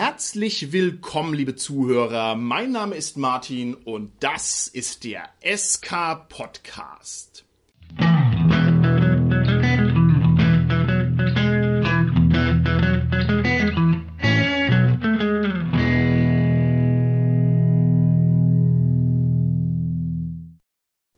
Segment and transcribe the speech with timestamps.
[0.00, 2.36] Herzlich willkommen, liebe Zuhörer.
[2.36, 7.44] Mein Name ist Martin und das ist der SK Podcast.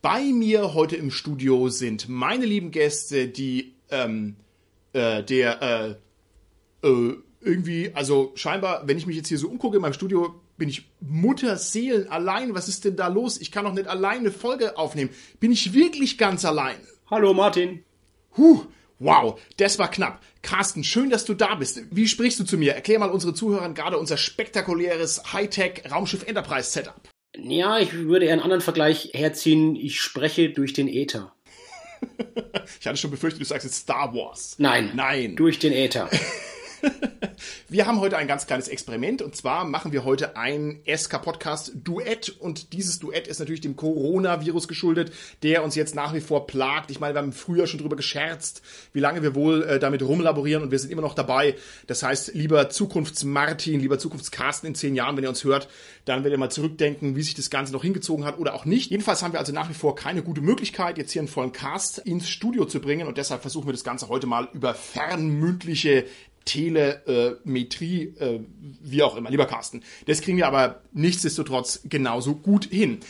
[0.00, 4.36] Bei mir heute im Studio sind meine lieben Gäste, die ähm,
[4.94, 5.98] äh, der
[6.82, 10.34] äh, äh, irgendwie, also scheinbar, wenn ich mich jetzt hier so umgucke in meinem Studio,
[10.56, 12.54] bin ich Mutterseelen allein.
[12.54, 13.40] Was ist denn da los?
[13.40, 15.10] Ich kann doch nicht allein eine Folge aufnehmen.
[15.40, 16.76] Bin ich wirklich ganz allein?
[17.10, 17.82] Hallo Martin.
[18.36, 18.66] Huh,
[18.98, 20.20] wow, das war knapp.
[20.42, 21.82] Carsten, schön, dass du da bist.
[21.90, 22.74] Wie sprichst du zu mir?
[22.74, 27.00] Erklär mal unsere Zuhörern gerade unser spektakuläres Hightech Raumschiff Enterprise Setup.
[27.36, 29.76] Ja, ich würde eher einen anderen Vergleich herziehen.
[29.76, 31.32] Ich spreche durch den Äther.
[32.80, 34.56] ich hatte schon befürchtet, du sagst jetzt Star Wars.
[34.58, 34.92] Nein.
[34.94, 35.36] Nein.
[35.36, 36.10] Durch den Äther.
[37.68, 42.28] wir haben heute ein ganz kleines Experiment und zwar machen wir heute ein SK-Podcast Duett
[42.38, 46.90] und dieses Duett ist natürlich dem Coronavirus geschuldet, der uns jetzt nach wie vor plagt.
[46.90, 50.62] Ich meine, wir haben früher schon drüber gescherzt, wie lange wir wohl äh, damit rumlaborieren
[50.62, 51.56] und wir sind immer noch dabei.
[51.86, 55.68] Das heißt, lieber Zukunfts-Martin, lieber Zukunfts-Carsten in zehn Jahren, wenn ihr uns hört,
[56.04, 58.90] dann werdet ihr mal zurückdenken, wie sich das Ganze noch hingezogen hat oder auch nicht.
[58.90, 61.98] Jedenfalls haben wir also nach wie vor keine gute Möglichkeit, jetzt hier einen vollen Cast
[61.98, 66.06] ins Studio zu bringen und deshalb versuchen wir das Ganze heute mal über fernmündliche
[66.44, 68.40] Telemetrie, äh,
[68.80, 69.82] wie auch immer, lieber Carsten.
[70.06, 73.00] Das kriegen wir aber nichtsdestotrotz genauso gut hin.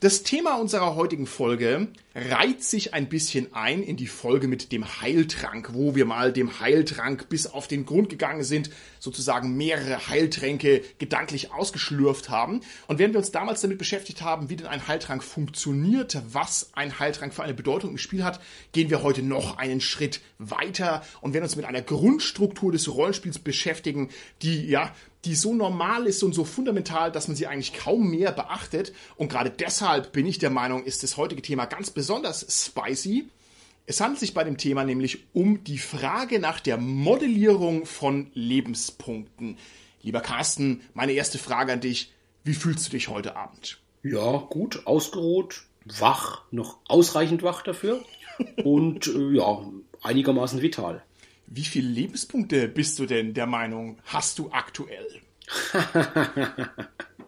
[0.00, 1.88] Das Thema unserer heutigen Folge
[2.18, 6.60] reiht sich ein bisschen ein in die Folge mit dem Heiltrank, wo wir mal dem
[6.60, 12.60] Heiltrank bis auf den Grund gegangen sind, sozusagen mehrere Heiltränke gedanklich ausgeschlürft haben.
[12.88, 16.98] Und während wir uns damals damit beschäftigt haben, wie denn ein Heiltrank funktioniert, was ein
[16.98, 18.40] Heiltrank für eine Bedeutung im Spiel hat,
[18.72, 23.38] gehen wir heute noch einen Schritt weiter und werden uns mit einer Grundstruktur des Rollenspiels
[23.38, 24.10] beschäftigen,
[24.42, 24.92] die ja
[25.24, 28.92] die so normal ist und so fundamental, dass man sie eigentlich kaum mehr beachtet.
[29.16, 32.07] Und gerade deshalb bin ich der Meinung, ist das heutige Thema ganz besonders
[32.50, 33.28] spicy.
[33.86, 39.56] Es handelt sich bei dem Thema nämlich um die Frage nach der Modellierung von Lebenspunkten.
[40.02, 42.12] Lieber Carsten, meine erste Frage an dich.
[42.44, 43.80] Wie fühlst du dich heute Abend?
[44.02, 48.04] Ja, gut, ausgeruht, wach, noch ausreichend wach dafür
[48.64, 49.62] und äh, ja,
[50.02, 51.02] einigermaßen vital.
[51.46, 55.06] Wie viele Lebenspunkte bist du denn der Meinung, hast du aktuell?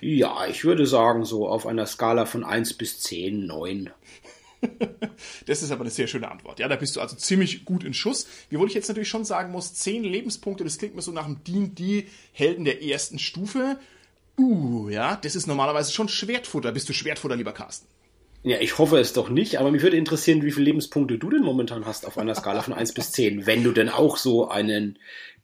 [0.00, 3.90] ja, ich würde sagen, so auf einer Skala von 1 bis 10, 9.
[5.46, 6.58] das ist aber eine sehr schöne Antwort.
[6.58, 8.26] Ja, da bist du also ziemlich gut in Schuss.
[8.50, 11.26] Wie wohl ich jetzt natürlich schon sagen muss, 10 Lebenspunkte, das klingt mir so nach
[11.26, 13.78] dem D&D-Helden der ersten Stufe.
[14.38, 16.72] Uh, ja, das ist normalerweise schon Schwertfutter.
[16.72, 17.86] Bist du Schwertfutter, lieber Carsten?
[18.44, 21.42] Ja, ich hoffe es doch nicht, aber mich würde interessieren, wie viele Lebenspunkte du denn
[21.42, 24.98] momentan hast auf einer Skala von 1 bis 10, wenn du denn auch so einen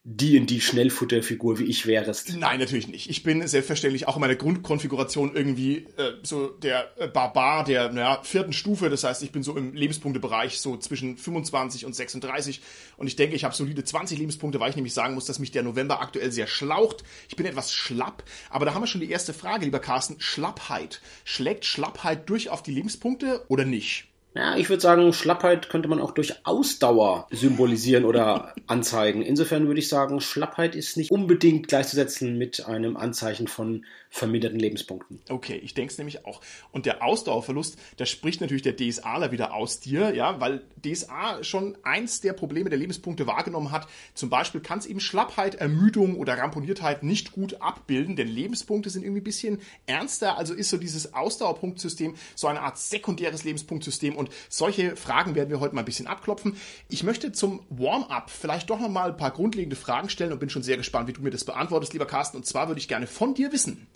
[0.07, 2.37] D&D Schnellfutterfigur wie ich wärst.
[2.37, 3.09] Nein, natürlich nicht.
[3.09, 8.21] Ich bin selbstverständlich auch in meiner Grundkonfiguration irgendwie äh, so der äh, Barbar der naja,
[8.23, 8.91] vierten Stufe.
[8.91, 12.61] Das heißt, ich bin so im Lebenspunktebereich so zwischen 25 und 36
[12.99, 15.53] und ich denke, ich habe solide 20 Lebenspunkte, weil ich nämlich sagen muss, dass mich
[15.53, 17.03] der November aktuell sehr schlaucht.
[17.31, 20.17] Ich bin etwas schlapp, aber da haben wir schon die erste Frage, lieber Carsten.
[20.19, 21.01] Schlappheit.
[21.25, 24.09] Schlägt Schlappheit durch auf die Lebenspunkte oder nicht?
[24.37, 29.23] Ja, ich würde sagen, Schlappheit könnte man auch durch Ausdauer symbolisieren oder anzeigen.
[29.23, 33.85] Insofern würde ich sagen, Schlappheit ist nicht unbedingt gleichzusetzen mit einem Anzeichen von
[34.15, 35.21] verminderten Lebenspunkten.
[35.29, 36.41] Okay, ich denke es nämlich auch.
[36.71, 41.77] Und der Ausdauerverlust, da spricht natürlich der DSAler wieder aus dir, ja, weil DSA schon
[41.83, 43.89] eins der Probleme der Lebenspunkte wahrgenommen hat.
[44.15, 49.03] Zum Beispiel kann es eben Schlappheit, Ermüdung oder Ramponiertheit nicht gut abbilden, denn Lebenspunkte sind
[49.03, 50.39] irgendwie ein bisschen ernster.
[50.39, 55.59] Also ist so dieses Ausdauerpunktsystem so eine Art sekundäres Lebenspunktsystem und solche Fragen werden wir
[55.59, 56.57] heute mal ein bisschen abklopfen.
[56.89, 60.51] Ich möchte zum Warm-up vielleicht doch noch mal ein paar grundlegende Fragen stellen und bin
[60.51, 62.37] schon sehr gespannt, wie du mir das beantwortest, lieber Carsten.
[62.37, 63.89] Und zwar würde ich gerne von dir wissen,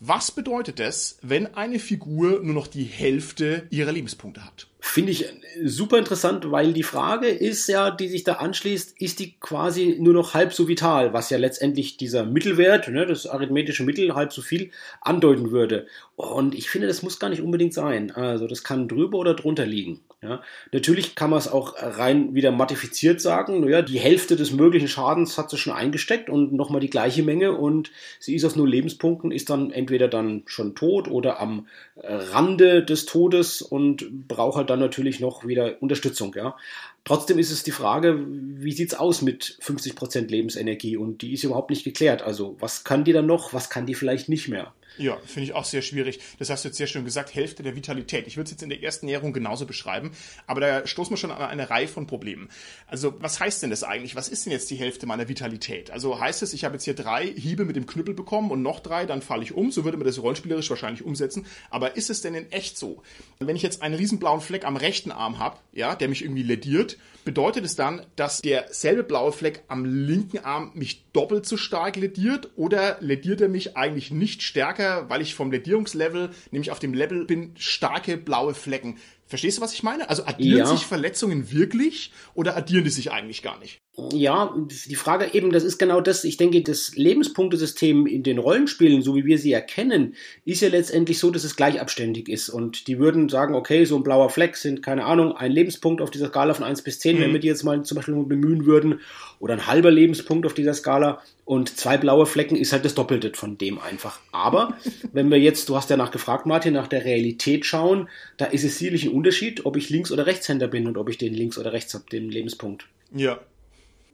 [0.00, 4.66] was bedeutet es, wenn eine Figur nur noch die Hälfte ihrer Lebenspunkte hat?
[4.78, 5.26] Finde ich
[5.64, 10.12] super interessant, weil die Frage ist ja, die sich da anschließt, ist die quasi nur
[10.12, 14.42] noch halb so vital, was ja letztendlich dieser Mittelwert, ne, das arithmetische Mittel, halb so
[14.42, 14.70] viel
[15.00, 15.86] andeuten würde.
[16.14, 18.10] Und ich finde, das muss gar nicht unbedingt sein.
[18.10, 20.00] Also das kann drüber oder drunter liegen.
[20.22, 20.42] Ja.
[20.72, 23.60] Natürlich kann man es auch rein wieder matifiziert sagen.
[23.60, 27.52] Naja, die Hälfte des möglichen Schadens hat sie schon eingesteckt und nochmal die gleiche Menge
[27.52, 32.82] und sie ist auf null Lebenspunkten, ist dann entweder dann schon tot oder am Rande
[32.82, 36.34] des Todes und braucht halt dann natürlich noch wieder Unterstützung.
[36.34, 36.56] Ja.
[37.04, 40.96] Trotzdem ist es die Frage, wie sieht's aus mit 50% Lebensenergie?
[40.96, 42.22] Und die ist überhaupt nicht geklärt.
[42.22, 44.72] Also was kann die dann noch, was kann die vielleicht nicht mehr?
[44.98, 46.20] Ja, finde ich auch sehr schwierig.
[46.38, 48.26] Das hast du jetzt sehr schön gesagt, Hälfte der Vitalität.
[48.26, 50.12] Ich würde es jetzt in der ersten Näherung genauso beschreiben,
[50.46, 52.48] aber da stoßen wir schon an eine Reihe von Problemen.
[52.86, 54.16] Also, was heißt denn das eigentlich?
[54.16, 55.90] Was ist denn jetzt die Hälfte meiner Vitalität?
[55.90, 58.80] Also heißt es, ich habe jetzt hier drei Hiebe mit dem Knüppel bekommen und noch
[58.80, 59.70] drei, dann falle ich um.
[59.70, 61.46] So würde man das rollenspielerisch wahrscheinlich umsetzen.
[61.70, 63.02] Aber ist es denn in echt so?
[63.38, 66.42] Wenn ich jetzt einen riesen blauen Fleck am rechten Arm habe, ja, der mich irgendwie
[66.42, 66.96] lediert,
[67.26, 72.50] bedeutet es dann, dass derselbe blaue Fleck am linken Arm mich doppelt so stark lediert
[72.54, 77.24] oder lediert er mich eigentlich nicht stärker, weil ich vom Ledierungslevel, nämlich auf dem Level
[77.26, 78.98] bin, starke blaue Flecken.
[79.26, 80.08] Verstehst du, was ich meine?
[80.08, 80.66] Also addieren ja.
[80.66, 83.80] sich Verletzungen wirklich oder addieren die sich eigentlich gar nicht?
[84.12, 86.24] Ja, die Frage eben, das ist genau das.
[86.24, 90.14] Ich denke, das Lebenspunktesystem in den Rollenspielen, so wie wir sie erkennen,
[90.44, 92.50] ist ja letztendlich so, dass es gleichabständig ist.
[92.50, 96.10] Und die würden sagen, okay, so ein blauer Fleck sind, keine Ahnung, ein Lebenspunkt auf
[96.10, 97.20] dieser Skala von 1 bis 10, mhm.
[97.22, 99.00] wenn wir die jetzt mal zum Beispiel bemühen würden,
[99.40, 101.22] oder ein halber Lebenspunkt auf dieser Skala.
[101.46, 104.20] Und zwei blaue Flecken ist halt das Doppelte von dem einfach.
[104.30, 104.76] Aber
[105.14, 108.78] wenn wir jetzt, du hast ja nachgefragt, Martin, nach der Realität schauen, da ist es
[108.78, 111.72] sicherlich ein Unterschied, ob ich Links- oder Rechtshänder bin und ob ich den links oder
[111.72, 112.86] rechts habe, den Lebenspunkt.
[113.14, 113.40] Ja,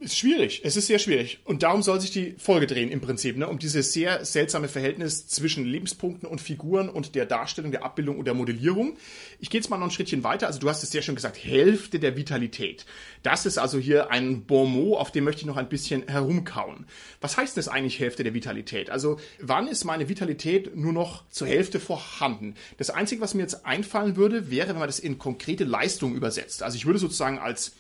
[0.02, 0.62] ist schwierig.
[0.64, 1.40] Es ist sehr schwierig.
[1.44, 3.48] Und darum soll sich die Folge drehen im Prinzip, ne?
[3.48, 8.24] um dieses sehr seltsame Verhältnis zwischen Lebenspunkten und Figuren und der Darstellung, der Abbildung und
[8.24, 8.96] der Modellierung.
[9.40, 10.46] Ich gehe jetzt mal noch ein Schrittchen weiter.
[10.46, 12.86] Also du hast es sehr schön gesagt, Hälfte der Vitalität.
[13.22, 16.86] Das ist also hier ein Bon mot, auf dem möchte ich noch ein bisschen herumkauen.
[17.20, 18.90] Was heißt das eigentlich Hälfte der Vitalität?
[18.90, 22.54] Also wann ist meine Vitalität nur noch zur Hälfte vorhanden?
[22.78, 26.62] Das Einzige, was mir jetzt einfallen würde, wäre, wenn man das in konkrete Leistung übersetzt.
[26.62, 27.72] Also ich würde sozusagen als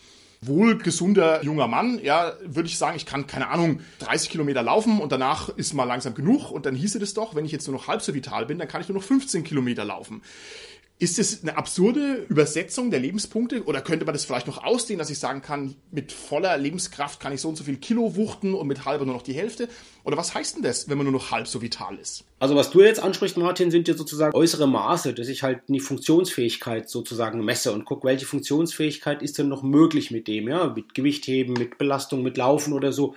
[0.42, 5.12] wohlgesunder junger Mann, ja, würde ich sagen, ich kann, keine Ahnung, 30 Kilometer laufen und
[5.12, 7.86] danach ist mal langsam genug und dann hieße das doch, wenn ich jetzt nur noch
[7.86, 10.22] halb so vital bin, dann kann ich nur noch 15 Kilometer laufen.
[11.02, 15.10] Ist es eine absurde Übersetzung der Lebenspunkte oder könnte man das vielleicht noch ausdehnen, dass
[15.10, 18.68] ich sagen kann, mit voller Lebenskraft kann ich so und so viel Kilo wuchten und
[18.68, 19.68] mit halber nur noch die Hälfte?
[20.04, 22.22] Oder was heißt denn das, wenn man nur noch halb so vital ist?
[22.38, 25.80] Also was du jetzt ansprichst, Martin, sind ja sozusagen äußere Maße, dass ich halt die
[25.80, 30.94] Funktionsfähigkeit sozusagen messe und gucke, welche Funktionsfähigkeit ist denn noch möglich mit dem, ja, mit
[30.94, 33.16] Gewichtheben, mit Belastung, mit Laufen oder so.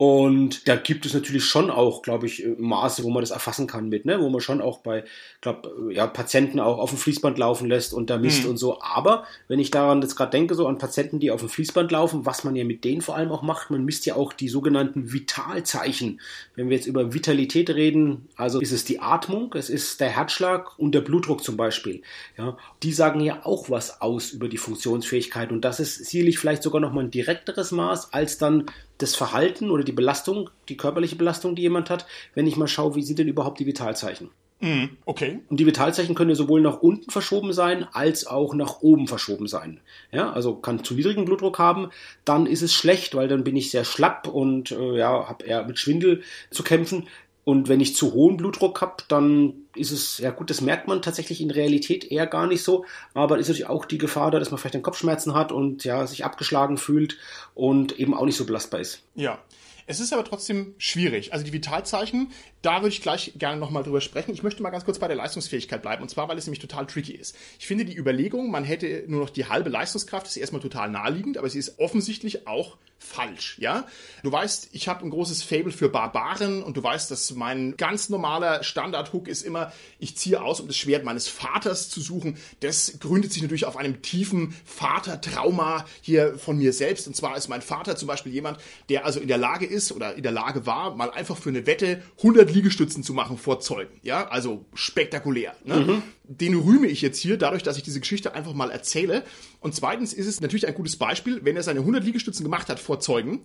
[0.00, 3.90] Und da gibt es natürlich schon auch, glaube ich, Maße, wo man das erfassen kann
[3.90, 4.18] mit, ne?
[4.18, 5.04] wo man schon auch bei,
[5.42, 8.50] glaube ja, Patienten auch auf dem Fließband laufen lässt und da misst mhm.
[8.52, 8.80] und so.
[8.80, 12.24] Aber wenn ich daran jetzt gerade denke, so an Patienten, die auf dem Fließband laufen,
[12.24, 15.12] was man ja mit denen vor allem auch macht, man misst ja auch die sogenannten
[15.12, 16.22] Vitalzeichen.
[16.54, 20.78] Wenn wir jetzt über Vitalität reden, also ist es die Atmung, es ist der Herzschlag
[20.78, 22.00] und der Blutdruck zum Beispiel.
[22.38, 26.62] Ja, die sagen ja auch was aus über die Funktionsfähigkeit und das ist sicherlich vielleicht
[26.62, 28.64] sogar noch mal ein direkteres Maß als dann
[29.02, 32.94] das Verhalten oder die Belastung, die körperliche Belastung, die jemand hat, wenn ich mal schaue,
[32.94, 34.30] wie sind denn überhaupt die Vitalzeichen.
[34.60, 35.40] Mm, okay.
[35.48, 39.48] Und die Vitalzeichen können ja sowohl nach unten verschoben sein, als auch nach oben verschoben
[39.48, 39.80] sein.
[40.12, 41.88] Ja, also kann zu niedrigen Blutdruck haben,
[42.26, 45.64] dann ist es schlecht, weil dann bin ich sehr schlapp und äh, ja, habe eher
[45.64, 47.08] mit Schwindel zu kämpfen.
[47.44, 51.02] Und wenn ich zu hohen Blutdruck habe, dann ist es, ja gut, das merkt man
[51.02, 52.84] tatsächlich in Realität eher gar nicht so,
[53.14, 56.06] aber ist natürlich auch die Gefahr da, dass man vielleicht einen Kopfschmerzen hat und ja,
[56.06, 57.16] sich abgeschlagen fühlt
[57.54, 59.02] und eben auch nicht so belastbar ist.
[59.14, 59.38] Ja.
[59.86, 61.32] Es ist aber trotzdem schwierig.
[61.32, 62.30] Also die Vitalzeichen,
[62.62, 64.32] da würde ich gleich gerne nochmal drüber sprechen.
[64.32, 66.02] Ich möchte mal ganz kurz bei der Leistungsfähigkeit bleiben.
[66.02, 67.36] Und zwar, weil es nämlich total tricky ist.
[67.58, 71.38] Ich finde die Überlegung, man hätte nur noch die halbe Leistungskraft, ist erstmal total naheliegend,
[71.38, 73.86] aber sie ist offensichtlich auch falsch, ja?
[74.22, 78.10] Du weißt, ich habe ein großes Fable für Barbaren und du weißt, dass mein ganz
[78.10, 82.36] normaler Standard-Hook ist immer, ich ziehe aus, um das Schwert meines Vaters zu suchen.
[82.60, 87.06] Das gründet sich natürlich auf einem tiefen Vatertrauma hier von mir selbst.
[87.08, 88.58] Und zwar ist mein Vater zum Beispiel jemand,
[88.90, 91.66] der also in der Lage ist oder in der Lage war, mal einfach für eine
[91.66, 94.28] Wette 100 Liegestützen zu machen vor Zeugen, ja?
[94.28, 95.76] Also spektakulär, ne?
[95.80, 99.24] Mhm den rühme ich jetzt hier dadurch, dass ich diese Geschichte einfach mal erzähle.
[99.60, 102.80] Und zweitens ist es natürlich ein gutes Beispiel, wenn er seine 100 Liegestützen gemacht hat
[102.80, 103.42] vor Zeugen,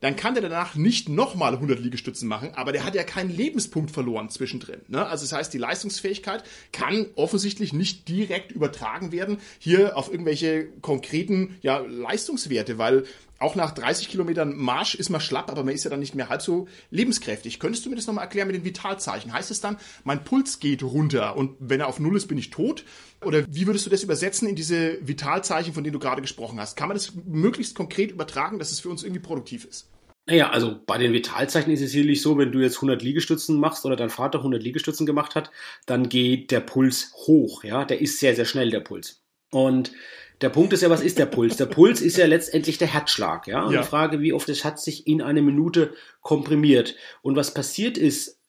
[0.00, 3.90] dann kann der danach nicht nochmal 100 Liegestützen machen, aber der hat ja keinen Lebenspunkt
[3.90, 4.80] verloren zwischendrin.
[4.88, 5.06] Ne?
[5.06, 11.56] Also das heißt, die Leistungsfähigkeit kann offensichtlich nicht direkt übertragen werden hier auf irgendwelche konkreten
[11.62, 13.04] ja, Leistungswerte, weil
[13.38, 16.30] auch nach 30 Kilometern Marsch ist man schlapp, aber man ist ja dann nicht mehr
[16.30, 17.58] halb so lebenskräftig.
[17.58, 19.32] Könntest du mir das nochmal erklären mit den Vitalzeichen?
[19.32, 22.50] Heißt es dann, mein Puls geht runter und wenn er auf Null ist, bin ich
[22.50, 22.84] tot?
[23.26, 26.76] Oder wie würdest du das übersetzen in diese Vitalzeichen, von denen du gerade gesprochen hast?
[26.76, 29.90] Kann man das möglichst konkret übertragen, dass es für uns irgendwie produktiv ist?
[30.26, 33.86] Naja, also bei den Vitalzeichen ist es sicherlich so, wenn du jetzt 100 Liegestützen machst
[33.86, 35.52] oder dein Vater 100 Liegestützen gemacht hat,
[35.86, 39.22] dann geht der Puls hoch, ja, der ist sehr, sehr schnell, der Puls.
[39.52, 39.92] Und
[40.40, 41.56] der Punkt ist ja, was ist der Puls?
[41.56, 43.62] Der Puls ist ja letztendlich der Herzschlag, ja.
[43.62, 43.82] Und ja.
[43.82, 46.96] die Frage, wie oft das Herz sich in eine Minute komprimiert.
[47.22, 48.40] Und was passiert ist,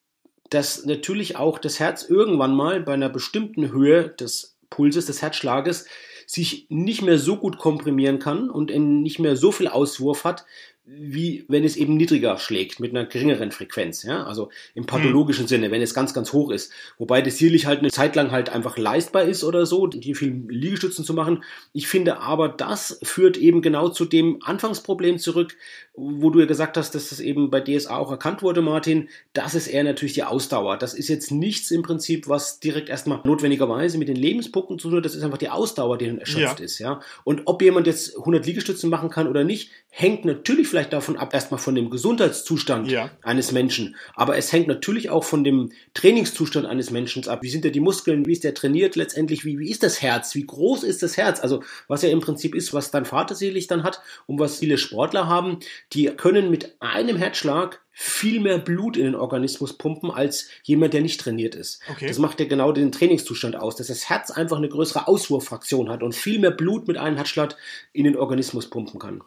[0.50, 5.88] dass natürlich auch das Herz irgendwann mal bei einer bestimmten Höhe des Pulses, des Herzschlages,
[6.26, 10.46] sich nicht mehr so gut komprimieren kann und nicht mehr so viel Auswurf hat,
[10.90, 15.48] wie wenn es eben niedriger schlägt, mit einer geringeren Frequenz, ja, also im pathologischen mhm.
[15.50, 16.72] Sinne, wenn es ganz, ganz hoch ist.
[16.98, 20.46] Wobei das sicherlich halt eine Zeit lang halt einfach leistbar ist oder so, die viel
[20.48, 21.44] Liegestützen zu machen.
[21.74, 25.58] Ich finde aber, das führt eben genau zu dem Anfangsproblem zurück,
[25.94, 29.56] wo du ja gesagt hast, dass das eben bei DSA auch erkannt wurde, Martin, das
[29.56, 30.78] ist eher natürlich die Ausdauer.
[30.78, 35.00] Das ist jetzt nichts im Prinzip, was direkt erstmal notwendigerweise mit den Lebenspunkten zu tun
[35.00, 35.06] hat.
[35.06, 36.66] Das ist einfach die Ausdauer, die dann erschöpft ja.
[36.66, 37.02] ist, ja.
[37.26, 41.34] Und ob jemand jetzt 100 Liegestützen machen kann oder nicht, hängt natürlich vielleicht davon ab,
[41.34, 43.10] erstmal von dem Gesundheitszustand ja.
[43.24, 43.96] eines Menschen.
[44.16, 47.42] Aber es hängt natürlich auch von dem Trainingszustand eines Menschen ab.
[47.42, 48.26] Wie sind da die Muskeln?
[48.26, 49.44] Wie ist der trainiert letztendlich?
[49.46, 50.36] Wie, wie ist das Herz?
[50.36, 51.40] Wie groß ist das Herz?
[51.40, 54.78] Also, was ja im Prinzip ist, was dein Vater selig dann hat und was viele
[54.78, 55.58] Sportler haben
[55.94, 61.02] die können mit einem Herzschlag viel mehr Blut in den Organismus pumpen als jemand, der
[61.02, 61.82] nicht trainiert ist.
[61.90, 62.08] Okay.
[62.08, 66.04] Das macht ja genau den Trainingszustand aus, dass das Herz einfach eine größere Auswurffraktion hat
[66.04, 67.56] und viel mehr Blut mit einem Herzschlag
[67.94, 69.24] in den Organismus pumpen kann.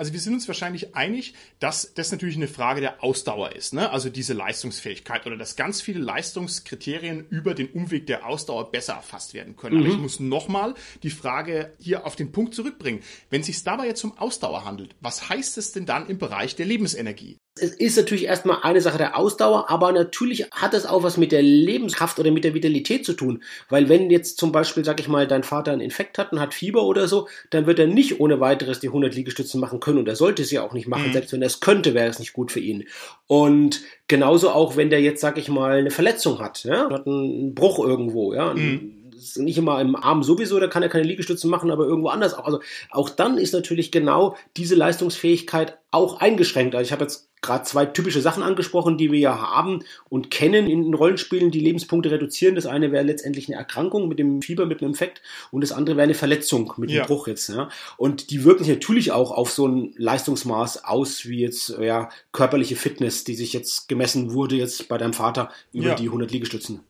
[0.00, 3.90] Also wir sind uns wahrscheinlich einig, dass das natürlich eine Frage der Ausdauer ist, ne?
[3.90, 9.34] also diese Leistungsfähigkeit oder dass ganz viele Leistungskriterien über den Umweg der Ausdauer besser erfasst
[9.34, 9.76] werden können.
[9.76, 9.82] Mhm.
[9.82, 13.02] Aber ich muss nochmal die Frage hier auf den Punkt zurückbringen.
[13.28, 16.56] Wenn es sich dabei jetzt um Ausdauer handelt, was heißt es denn dann im Bereich
[16.56, 17.36] der Lebensenergie?
[17.58, 21.30] Es ist natürlich erstmal eine Sache der Ausdauer, aber natürlich hat es auch was mit
[21.30, 23.42] der Lebenskraft oder mit der Vitalität zu tun.
[23.68, 26.54] Weil wenn jetzt zum Beispiel, sag ich mal, dein Vater einen Infekt hat und hat
[26.54, 30.08] Fieber oder so, dann wird er nicht ohne weiteres die 100 Liegestützen machen können und
[30.08, 31.08] er sollte es ja auch nicht machen.
[31.08, 31.12] Mhm.
[31.12, 32.84] Selbst wenn er es könnte, wäre es nicht gut für ihn.
[33.26, 37.54] Und genauso auch, wenn der jetzt, sag ich mal, eine Verletzung hat, ja, hat einen
[37.54, 38.99] Bruch irgendwo, ja, mhm
[39.36, 42.44] nicht immer im Arm sowieso, da kann er keine Liegestützen machen, aber irgendwo anders auch.
[42.44, 42.60] Also
[42.90, 46.74] auch dann ist natürlich genau diese Leistungsfähigkeit auch eingeschränkt.
[46.74, 50.66] Also ich habe jetzt gerade zwei typische Sachen angesprochen, die wir ja haben und kennen
[50.66, 52.54] in Rollenspielen, die Lebenspunkte reduzieren.
[52.54, 55.96] Das eine wäre letztendlich eine Erkrankung mit dem Fieber, mit einem Infekt und das andere
[55.96, 57.00] wäre eine Verletzung mit ja.
[57.00, 57.48] einem Bruch jetzt.
[57.48, 57.70] Ja.
[57.96, 62.76] Und die wirken sich natürlich auch auf so ein Leistungsmaß aus, wie jetzt ja, körperliche
[62.76, 65.94] Fitness, die sich jetzt gemessen wurde jetzt bei deinem Vater über ja.
[65.94, 66.80] die 100 Liegestützen.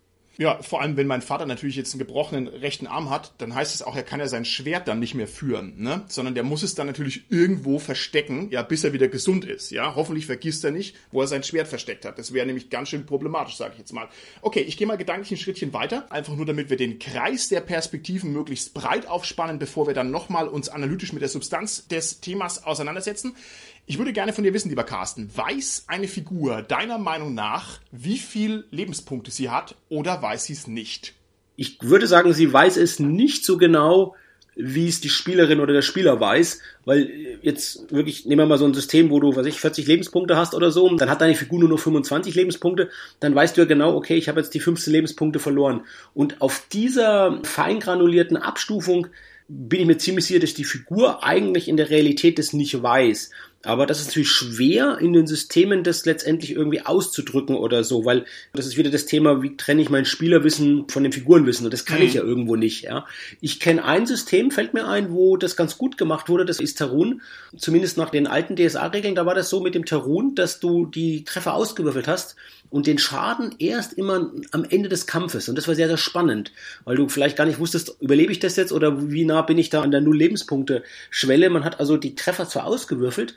[0.41, 3.75] Ja, vor allem, wenn mein Vater natürlich jetzt einen gebrochenen rechten Arm hat, dann heißt
[3.75, 6.03] es auch, er kann ja sein Schwert dann nicht mehr führen, ne?
[6.09, 9.95] Sondern der muss es dann natürlich irgendwo verstecken, ja, bis er wieder gesund ist, ja?
[9.97, 12.19] Hoffentlich vergisst er nicht, wo er sein Schwert versteckt hat.
[12.19, 14.09] Das wäre nämlich ganz schön problematisch, sage ich jetzt mal.
[14.41, 17.61] Okay, ich gehe mal gedanklich ein Schrittchen weiter, einfach nur damit wir den Kreis der
[17.61, 22.65] Perspektiven möglichst breit aufspannen, bevor wir dann nochmal uns analytisch mit der Substanz des Themas
[22.65, 23.37] auseinandersetzen.
[23.87, 28.19] Ich würde gerne von dir wissen, lieber Carsten, weiß eine Figur deiner Meinung nach, wie
[28.19, 31.15] viel Lebenspunkte sie hat oder weiß sie es nicht?
[31.57, 34.15] Ich würde sagen, sie weiß es nicht so genau,
[34.57, 38.67] wie es die Spielerin oder der Spieler weiß, weil jetzt wirklich, nehmen wir mal so
[38.67, 41.61] ein System, wo du, was ich, 40 Lebenspunkte hast oder so, dann hat deine Figur
[41.61, 44.93] nur noch 25 Lebenspunkte, dann weißt du ja genau, okay, ich habe jetzt die 15
[44.93, 45.83] Lebenspunkte verloren.
[46.15, 49.09] Und auf dieser feingranulierten Abstufung
[49.49, 53.31] bin ich mir ziemlich sicher, dass die Figur eigentlich in der Realität das nicht weiß.
[53.63, 58.25] Aber das ist natürlich schwer in den Systemen, das letztendlich irgendwie auszudrücken oder so, weil
[58.55, 61.85] das ist wieder das Thema, wie trenne ich mein Spielerwissen von dem Figurenwissen und das
[61.85, 62.07] kann mhm.
[62.07, 62.85] ich ja irgendwo nicht.
[62.85, 63.07] Ja.
[63.43, 66.79] Ich kenne ein System, fällt mir ein, wo das ganz gut gemacht wurde, das ist
[66.79, 67.21] Tarun.
[67.55, 71.25] Zumindest nach den alten DSA-Regeln, da war das so mit dem Tarun, dass du die
[71.25, 72.37] Treffer ausgewürfelt hast
[72.71, 75.49] und den Schaden erst immer am Ende des Kampfes.
[75.49, 76.53] Und das war sehr, sehr spannend,
[76.85, 79.71] weil du vielleicht gar nicht wusstest, überlebe ich das jetzt oder wie nah bin ich
[79.71, 81.51] da an der Null-Lebenspunkte-Schwelle.
[81.51, 83.35] Man hat also die Treffer zwar ausgewürfelt,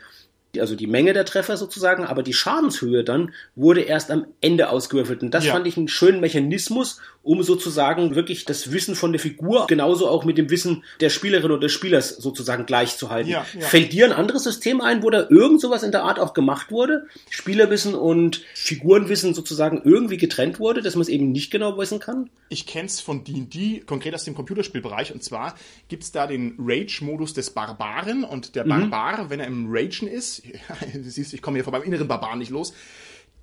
[0.59, 5.23] also die Menge der Treffer sozusagen, aber die Schadenshöhe dann wurde erst am Ende ausgewürfelt.
[5.23, 5.53] Und das ja.
[5.53, 10.25] fand ich einen schönen Mechanismus, um sozusagen wirklich das Wissen von der Figur genauso auch
[10.25, 13.31] mit dem Wissen der Spielerin oder des Spielers sozusagen gleichzuhalten.
[13.31, 13.65] Ja, ja.
[13.65, 16.69] Fällt dir ein anderes System ein, wo da irgend sowas in der Art auch gemacht
[16.69, 17.07] wurde?
[17.29, 22.29] Spielerwissen und Figurenwissen sozusagen irgendwie getrennt wurde, dass man es eben nicht genau wissen kann?
[22.49, 25.13] Ich kenne es von D&D, konkret aus dem Computerspielbereich.
[25.13, 25.55] Und zwar
[25.87, 28.25] gibt es da den Rage-Modus des Barbaren.
[28.25, 28.91] Und der mhm.
[28.91, 29.29] Barbar, mhm.
[29.29, 30.43] wenn er im Ragen ist,
[30.93, 32.73] du siehst, ich komme hier von meinem inneren Barbaren nicht los,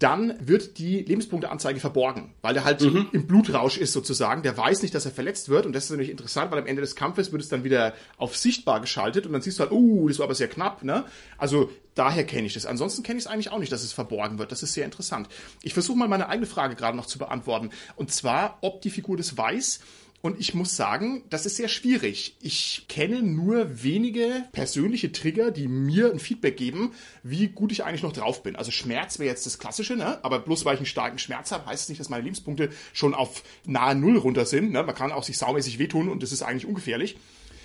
[0.01, 3.09] dann wird die Lebenspunkteanzeige verborgen, weil der halt mhm.
[3.13, 4.43] im Blutrausch ist sozusagen.
[4.43, 6.81] Der weiß nicht, dass er verletzt wird und das ist natürlich interessant, weil am Ende
[6.81, 10.09] des Kampfes wird es dann wieder auf sichtbar geschaltet und dann siehst du halt, uh,
[10.09, 11.05] das war aber sehr knapp, ne?
[11.37, 12.65] Also daher kenne ich das.
[12.65, 14.53] Ansonsten kenne ich es eigentlich auch nicht, dass es verborgen wird.
[14.53, 15.29] Das ist sehr interessant.
[15.63, 19.19] Ich versuche mal meine eigene Frage gerade noch zu beantworten und zwar, ob die Figur
[19.19, 19.81] das weiß
[20.23, 22.37] und ich muss sagen, das ist sehr schwierig.
[22.43, 28.03] Ich kenne nur wenige persönliche Trigger, die mir ein Feedback geben, wie gut ich eigentlich
[28.03, 28.55] noch drauf bin.
[28.55, 30.23] Also Schmerz wäre jetzt das Klassische, ne?
[30.23, 33.15] aber bloß weil ich einen starken Schmerz habe, heißt es nicht, dass meine Lebenspunkte schon
[33.15, 34.73] auf nahe Null runter sind.
[34.73, 34.83] Ne?
[34.83, 37.17] Man kann auch sich saumäßig wehtun und das ist eigentlich ungefährlich.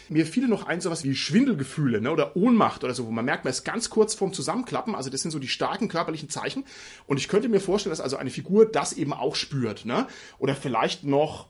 [0.07, 3.43] Mir fiele noch ein sowas wie Schwindelgefühle ne, oder Ohnmacht oder so, wo man merkt,
[3.43, 4.93] man ist ganz kurz vorm Zusammenklappen.
[4.93, 6.63] Also das sind so die starken körperlichen Zeichen.
[7.07, 9.85] Und ich könnte mir vorstellen, dass also eine Figur das eben auch spürt.
[9.85, 10.05] Ne?
[10.37, 11.47] Oder vielleicht noch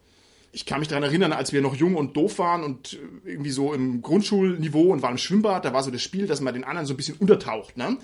[0.56, 3.74] ich kann mich daran erinnern, als wir noch jung und doof waren und irgendwie so
[3.74, 6.88] im Grundschulniveau und waren im Schwimmbad, da war so das Spiel, dass man den anderen
[6.88, 7.98] so ein bisschen untertaucht, ne?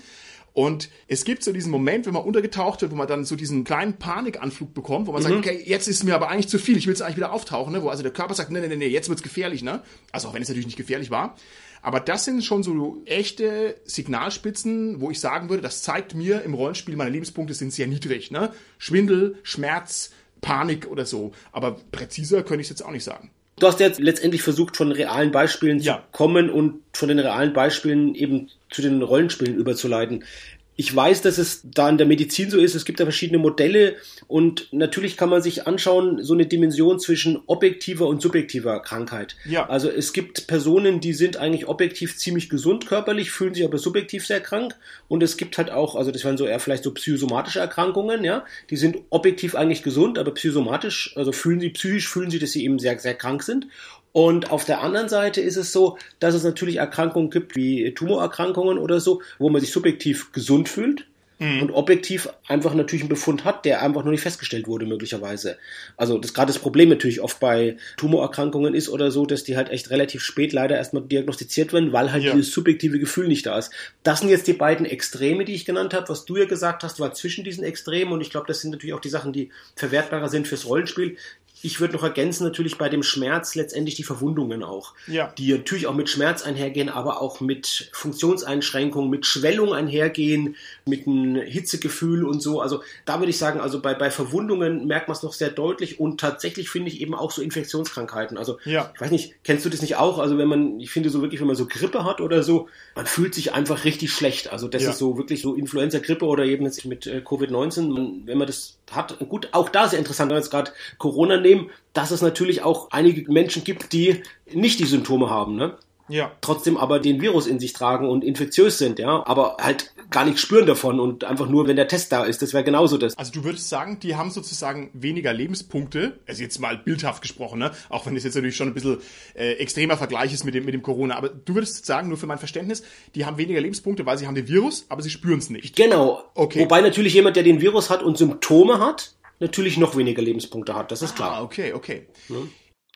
[0.52, 3.64] Und es gibt so diesen Moment, wenn man untergetaucht wird, wo man dann so diesen
[3.64, 5.28] kleinen Panikanflug bekommt, wo man mhm.
[5.28, 7.72] sagt, okay, jetzt ist mir aber eigentlich zu viel, ich will es eigentlich wieder auftauchen,
[7.72, 7.82] ne?
[7.82, 9.82] wo also der Körper sagt, nee, nee, nee, jetzt wird's gefährlich, ne?
[10.10, 11.36] Also auch wenn es natürlich nicht gefährlich war.
[11.80, 16.52] Aber das sind schon so echte Signalspitzen, wo ich sagen würde, das zeigt mir im
[16.52, 18.52] Rollenspiel, meine Lebenspunkte sind sehr niedrig, ne?
[18.76, 20.10] Schwindel, Schmerz,
[20.42, 21.32] Panik oder so.
[21.52, 23.30] Aber präziser könnte ich es jetzt auch nicht sagen.
[23.58, 25.96] Du hast jetzt letztendlich versucht, von realen Beispielen ja.
[25.96, 30.24] zu kommen und von den realen Beispielen eben zu den Rollenspielen überzuleiten.
[30.74, 32.74] Ich weiß, dass es da in der Medizin so ist.
[32.74, 37.40] Es gibt da verschiedene Modelle und natürlich kann man sich anschauen, so eine Dimension zwischen
[37.46, 39.36] objektiver und subjektiver Krankheit.
[39.44, 39.68] Ja.
[39.68, 44.26] Also es gibt Personen, die sind eigentlich objektiv ziemlich gesund körperlich, fühlen sich aber subjektiv
[44.26, 44.74] sehr krank.
[45.08, 48.46] Und es gibt halt auch, also das wären so eher vielleicht so psychosomatische Erkrankungen, ja.
[48.70, 52.64] Die sind objektiv eigentlich gesund, aber psychosomatisch, also fühlen sie, psychisch fühlen sie, dass sie
[52.64, 53.66] eben sehr, sehr krank sind.
[54.12, 58.78] Und auf der anderen Seite ist es so, dass es natürlich Erkrankungen gibt, wie Tumorerkrankungen
[58.78, 61.06] oder so, wo man sich subjektiv gesund fühlt
[61.42, 61.62] mhm.
[61.62, 65.58] und objektiv einfach natürlich einen Befund hat, der einfach noch nicht festgestellt wurde, möglicherweise.
[65.96, 69.70] Also das gerade das Problem natürlich oft bei Tumorerkrankungen ist oder so, dass die halt
[69.70, 72.32] echt relativ spät leider erstmal diagnostiziert werden, weil halt ja.
[72.32, 73.72] dieses subjektive Gefühl nicht da ist.
[74.02, 76.08] Das sind jetzt die beiden Extreme, die ich genannt habe.
[76.08, 78.94] Was du ja gesagt hast, war zwischen diesen Extremen und ich glaube, das sind natürlich
[78.94, 81.16] auch die Sachen, die verwertbarer sind fürs Rollenspiel.
[81.62, 84.94] Ich würde noch ergänzen, natürlich bei dem Schmerz letztendlich die Verwundungen auch.
[85.06, 85.32] Ja.
[85.38, 91.36] Die natürlich auch mit Schmerz einhergehen, aber auch mit Funktionseinschränkungen, mit Schwellung einhergehen, mit einem
[91.36, 92.60] Hitzegefühl und so.
[92.60, 96.00] Also da würde ich sagen, also bei, bei Verwundungen merkt man es noch sehr deutlich
[96.00, 98.36] und tatsächlich finde ich eben auch so Infektionskrankheiten.
[98.36, 98.90] Also ja.
[98.94, 100.18] ich weiß nicht, kennst du das nicht auch?
[100.18, 103.06] Also wenn man, ich finde so wirklich, wenn man so Grippe hat oder so, man
[103.06, 104.52] fühlt sich einfach richtig schlecht.
[104.52, 104.90] Also das ja.
[104.90, 109.18] ist so wirklich so Influenza-Grippe oder eben jetzt mit äh, Covid-19, wenn man das hat,
[109.28, 112.90] gut, auch da sehr interessant, wenn wir jetzt gerade Corona nehmen, dass es natürlich auch
[112.90, 115.76] einige Menschen gibt, die nicht die Symptome haben, ne?
[116.12, 116.32] Ja.
[116.42, 120.42] Trotzdem aber den Virus in sich tragen und infektiös sind, ja, aber halt gar nichts
[120.42, 123.16] spüren davon und einfach nur, wenn der Test da ist, das wäre genauso das.
[123.16, 127.72] Also du würdest sagen, die haben sozusagen weniger Lebenspunkte, also jetzt mal bildhaft gesprochen, ne?
[127.88, 128.98] auch wenn es jetzt natürlich schon ein bisschen
[129.34, 132.26] äh, extremer Vergleich ist mit dem, mit dem Corona, aber du würdest sagen, nur für
[132.26, 132.82] mein Verständnis,
[133.14, 135.74] die haben weniger Lebenspunkte, weil sie haben den Virus, aber sie spüren es nicht.
[135.76, 136.22] Genau.
[136.34, 136.60] Okay.
[136.60, 140.92] Wobei natürlich jemand, der den Virus hat und Symptome hat, natürlich noch weniger Lebenspunkte hat,
[140.92, 141.38] das ist klar.
[141.38, 142.06] Ah, okay, okay.
[142.28, 142.36] Ja.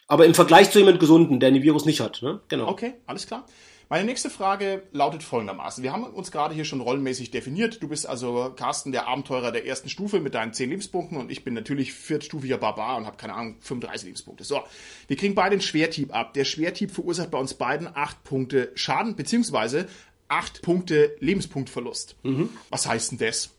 [0.08, 2.22] Aber im Vergleich zu jemand Gesunden, der den Virus nicht hat.
[2.22, 2.40] Ne?
[2.48, 2.68] Genau.
[2.68, 3.46] Okay, alles klar.
[3.88, 5.84] Meine nächste Frage lautet folgendermaßen.
[5.84, 7.80] Wir haben uns gerade hier schon rollenmäßig definiert.
[7.80, 11.44] Du bist also Carsten, der Abenteurer der ersten Stufe mit deinen 10 Lebenspunkten und ich
[11.44, 14.42] bin natürlich viertstufiger Barbar und habe keine Ahnung, 35 Lebenspunkte.
[14.42, 14.60] So,
[15.06, 16.34] wir kriegen beide den Schwertyp ab.
[16.34, 19.86] Der Schwertyp verursacht bei uns beiden 8 Punkte Schaden, beziehungsweise
[20.26, 22.16] 8 Punkte Lebenspunktverlust.
[22.24, 22.48] Mhm.
[22.70, 23.50] Was heißt denn das?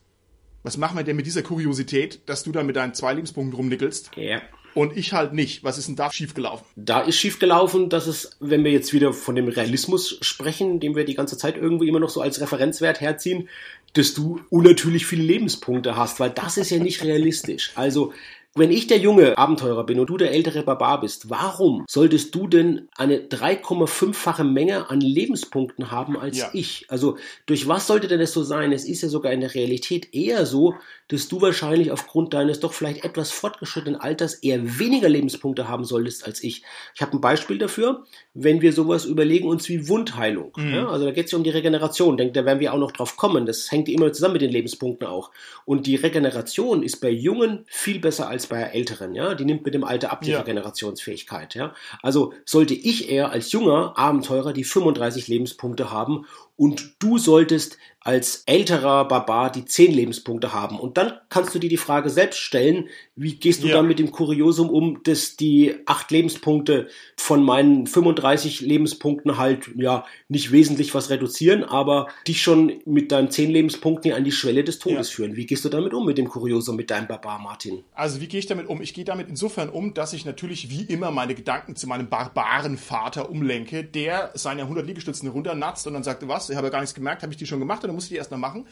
[0.63, 4.11] Was machen wir denn mit dieser Kuriosität, dass du da mit deinen zwei Lebenspunkten rumnickelst?
[4.17, 4.41] Ja
[4.77, 5.63] und ich halt nicht.
[5.63, 6.63] Was ist denn da schiefgelaufen?
[6.75, 11.03] Da ist schiefgelaufen, dass es, wenn wir jetzt wieder von dem Realismus sprechen, den wir
[11.03, 13.49] die ganze Zeit irgendwie immer noch so als Referenzwert herziehen,
[13.93, 17.71] dass du unnatürlich viele Lebenspunkte hast, weil das ist ja nicht realistisch.
[17.73, 18.13] Also
[18.55, 22.47] wenn ich der junge Abenteurer bin und du der ältere Barbar bist, warum solltest du
[22.47, 26.49] denn eine 3,5-fache Menge an Lebenspunkten haben als ja.
[26.53, 26.85] ich?
[26.89, 28.71] Also durch was sollte denn das so sein?
[28.71, 30.75] Es ist ja sogar in der Realität eher so,
[31.07, 36.25] dass du wahrscheinlich aufgrund deines doch vielleicht etwas fortgeschrittenen Alters eher weniger Lebenspunkte haben solltest
[36.25, 36.63] als ich.
[36.95, 40.51] Ich habe ein Beispiel dafür, wenn wir sowas überlegen uns wie Wundheilung.
[40.57, 40.73] Mhm.
[40.73, 42.17] Ja, also da geht es ja um die Regeneration.
[42.17, 43.45] Denkt, da werden wir auch noch drauf kommen.
[43.45, 45.31] Das hängt immer zusammen mit den Lebenspunkten auch.
[45.65, 49.13] Und die Regeneration ist bei Jungen viel besser als bei Älteren.
[49.15, 50.39] Ja, die nimmt mit dem Alter ab die ja.
[50.39, 51.55] Regenerationsfähigkeit.
[51.55, 57.77] Ja, also sollte ich eher als junger Abenteurer die 35 Lebenspunkte haben und du solltest
[58.07, 60.79] als älterer Barbar die 10 Lebenspunkte haben.
[60.79, 63.75] Und dann kannst du dir die Frage selbst stellen, wie gehst du ja.
[63.75, 70.05] dann mit dem Kuriosum um, dass die 8 Lebenspunkte von meinen 35 Lebenspunkten halt ja
[70.29, 74.79] nicht wesentlich was reduzieren, aber dich schon mit deinen 10 Lebenspunkten an die Schwelle des
[74.79, 75.15] Todes ja.
[75.17, 75.35] führen.
[75.35, 77.83] Wie gehst du damit um mit dem Kuriosum, mit deinem Barbar, Martin?
[77.93, 78.81] Also wie gehe ich damit um?
[78.81, 82.77] Ich gehe damit insofern um, dass ich natürlich wie immer meine Gedanken zu meinem barbaren
[82.77, 86.79] Vater umlenke, der seine 100 Liegestützen runternatzt und dann sagt, was, ich habe ja gar
[86.79, 88.65] nichts gemerkt, habe ich die schon gemacht oder muss ich die erst noch machen?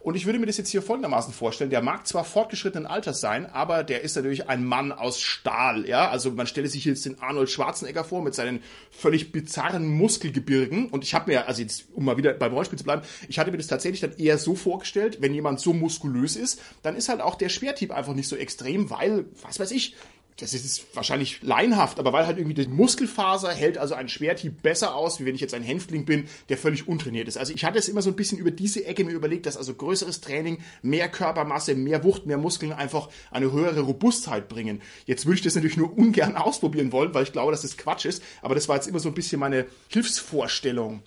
[0.00, 1.70] Und ich würde mir das jetzt hier folgendermaßen vorstellen.
[1.70, 6.08] Der mag zwar fortgeschrittenen Alters sein, aber der ist natürlich ein Mann aus Stahl, ja.
[6.08, 10.88] Also man stelle sich jetzt den Arnold Schwarzenegger vor mit seinen völlig bizarren Muskelgebirgen.
[10.88, 13.50] Und ich habe mir, also jetzt, um mal wieder beim Rollenspiel zu bleiben, ich hatte
[13.50, 17.20] mir das tatsächlich dann eher so vorgestellt, wenn jemand so muskulös ist, dann ist halt
[17.20, 19.96] auch der Schwertyp einfach nicht so extrem, weil, was weiß ich,
[20.40, 24.94] das ist wahrscheinlich leinhaft, aber weil halt irgendwie die Muskelfaser hält also ein Schwerthieb besser
[24.94, 27.36] aus, wie wenn ich jetzt ein Hänftling bin, der völlig untrainiert ist.
[27.36, 29.74] Also ich hatte es immer so ein bisschen über diese Ecke mir überlegt, dass also
[29.74, 34.80] größeres Training, mehr Körpermasse, mehr Wucht, mehr Muskeln einfach eine höhere Robustheit bringen.
[35.06, 38.04] Jetzt würde ich das natürlich nur ungern ausprobieren wollen, weil ich glaube, dass das Quatsch
[38.04, 41.02] ist, aber das war jetzt immer so ein bisschen meine Hilfsvorstellung.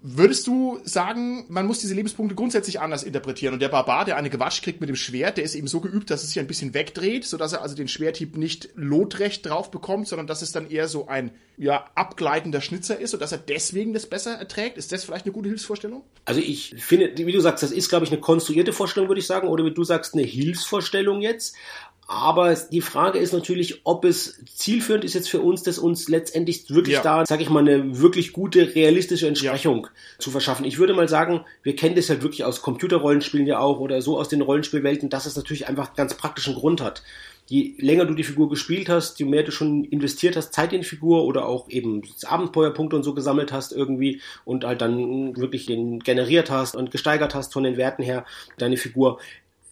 [0.00, 3.54] Würdest du sagen, man muss diese Lebenspunkte grundsätzlich anders interpretieren?
[3.54, 6.10] Und der Barbar, der eine Gewatsch kriegt mit dem Schwert, der ist eben so geübt,
[6.10, 10.06] dass es sich ein bisschen wegdreht, sodass er also den Schwerthieb nicht lotrecht drauf bekommt,
[10.06, 13.92] sondern dass es dann eher so ein ja, abgleitender Schnitzer ist und dass er deswegen
[13.92, 14.78] das besser erträgt?
[14.78, 16.04] Ist das vielleicht eine gute Hilfsvorstellung?
[16.24, 19.26] Also ich finde, wie du sagst, das ist, glaube ich, eine konstruierte Vorstellung, würde ich
[19.26, 21.56] sagen, oder wie du sagst, eine Hilfsvorstellung jetzt.
[22.10, 26.70] Aber die Frage ist natürlich, ob es zielführend ist jetzt für uns, dass uns letztendlich
[26.70, 27.02] wirklich ja.
[27.02, 29.92] da, sage ich mal, eine wirklich gute, realistische Entsprechung ja.
[30.18, 30.64] zu verschaffen.
[30.64, 34.18] Ich würde mal sagen, wir kennen das halt wirklich aus Computerrollenspielen ja auch oder so
[34.18, 37.02] aus den Rollenspielwelten, dass es natürlich einfach ganz praktischen Grund hat.
[37.44, 40.80] Je länger du die Figur gespielt hast, je mehr du schon investiert hast, Zeit in
[40.80, 45.66] die Figur oder auch eben Abenteuerpunkte und so gesammelt hast irgendwie und halt dann wirklich
[45.66, 48.24] den generiert hast und gesteigert hast von den Werten her,
[48.56, 49.18] deine Figur,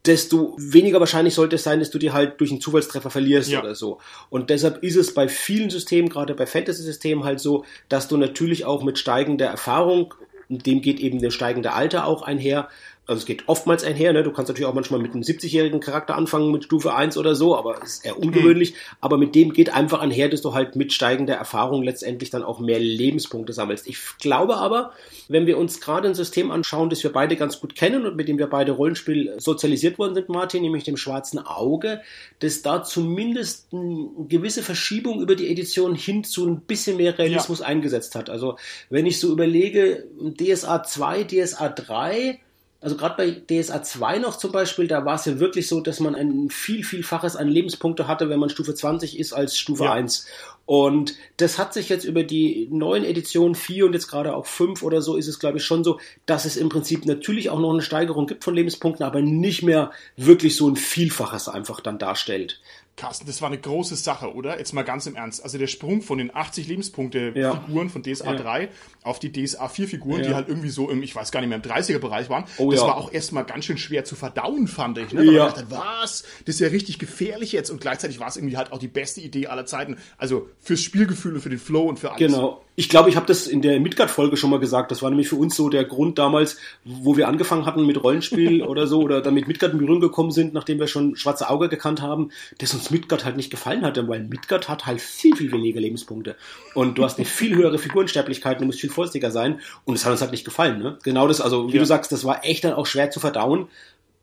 [0.07, 3.61] desto weniger wahrscheinlich sollte es sein, dass du die halt durch einen Zufallstreffer verlierst ja.
[3.61, 3.99] oder so.
[4.31, 8.65] Und deshalb ist es bei vielen Systemen, gerade bei Fantasy-Systemen halt so, dass du natürlich
[8.65, 10.15] auch mit steigender Erfahrung,
[10.49, 12.69] dem geht eben der steigende Alter auch einher,
[13.07, 14.25] also es geht oftmals einher, ne?
[14.25, 17.57] Du kannst natürlich auch manchmal mit einem 70-jährigen Charakter anfangen mit Stufe 1 oder so,
[17.57, 18.73] aber ist eher ungewöhnlich.
[18.73, 18.77] Mhm.
[19.01, 22.59] Aber mit dem geht einfach einher, dass du halt mit steigender Erfahrung letztendlich dann auch
[22.59, 23.87] mehr Lebenspunkte sammelst.
[23.87, 24.93] Ich glaube aber,
[25.29, 28.27] wenn wir uns gerade ein System anschauen, das wir beide ganz gut kennen und mit
[28.27, 32.01] dem wir beide Rollenspiel sozialisiert worden sind, Martin, nämlich dem schwarzen Auge,
[32.41, 37.61] dass da zumindest eine gewisse Verschiebung über die Edition hin zu ein bisschen mehr Realismus
[37.61, 37.67] ja.
[37.67, 38.31] eingesetzt hat.
[38.31, 38.57] Also
[38.91, 42.41] wenn ich so überlege, DSA 2, DSA 3,
[42.81, 46.01] also gerade bei DSA 2 noch zum Beispiel, da war es ja wirklich so, dass
[46.01, 49.93] man ein viel, vielfaches an Lebenspunkte hatte, wenn man Stufe 20 ist, als Stufe ja.
[49.93, 50.27] 1.
[50.67, 54.83] Und das hat sich jetzt über die neuen Editionen 4 und jetzt gerade auch 5
[54.83, 57.73] oder so ist es, glaube ich, schon so, dass es im Prinzip natürlich auch noch
[57.73, 62.61] eine Steigerung gibt von Lebenspunkten, aber nicht mehr wirklich so ein Vielfaches einfach dann darstellt.
[62.97, 64.59] Carsten, das war eine große Sache, oder?
[64.59, 65.45] Jetzt mal ganz im Ernst.
[65.45, 67.93] Also der Sprung von den 80 Lebenspunkte-Figuren ja.
[67.93, 68.37] von DSA ja.
[68.39, 68.69] 3
[69.03, 70.29] auf die DSA 4-Figuren, ja.
[70.29, 72.81] die halt irgendwie so im, ich weiß gar nicht mehr, im 30er-Bereich waren, oh, das
[72.81, 75.13] war auch erstmal ganz schön schwer zu verdauen, fand ich.
[75.13, 75.27] Ne?
[75.27, 75.45] Weil ja.
[75.45, 76.25] Dachte, was?
[76.47, 77.71] Das ist ja richtig gefährlich jetzt.
[77.71, 79.99] Und gleichzeitig war es irgendwie halt auch die beste Idee aller Zeiten.
[80.17, 82.33] Also fürs Spielgefühl und für den Flow und für alles.
[82.33, 82.63] Genau.
[82.79, 84.91] Ich glaube, ich habe das in der Midgard-Folge schon mal gesagt.
[84.91, 88.63] Das war nämlich für uns so der Grund damals, wo wir angefangen hatten mit Rollenspiel
[88.67, 92.03] oder so oder damit Midgard in Berührung gekommen sind, nachdem wir schon Schwarze Auge gekannt
[92.03, 95.81] haben, dass uns Midgard halt nicht gefallen hatte, weil Midgard hat halt viel, viel weniger
[95.81, 96.37] Lebenspunkte.
[96.75, 99.61] Und du hast eine viel höhere Figurensterblichkeit, du musst viel vorsichtiger sein.
[99.87, 100.79] Und es hat uns halt nicht gefallen.
[100.79, 100.99] Ne?
[101.03, 101.81] Genau das, also wie ja.
[101.81, 103.69] du sagst, das war echt dann auch schwer zu verdauen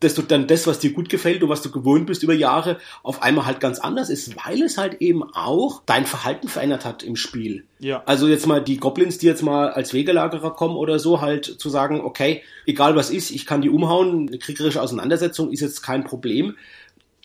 [0.04, 2.78] dass du dann das, was dir gut gefällt und was du gewohnt bist über Jahre,
[3.02, 7.04] auf einmal halt ganz anders ist, weil es halt eben auch dein Verhalten verändert hat
[7.04, 7.66] im Spiel.
[7.80, 8.04] Ja.
[8.06, 11.70] Also jetzt mal die Goblins, die jetzt mal als Wegelagerer kommen oder so, halt zu
[11.70, 16.04] sagen, okay, egal was ist, ich kann die umhauen, eine kriegerische Auseinandersetzung ist jetzt kein
[16.04, 16.56] Problem.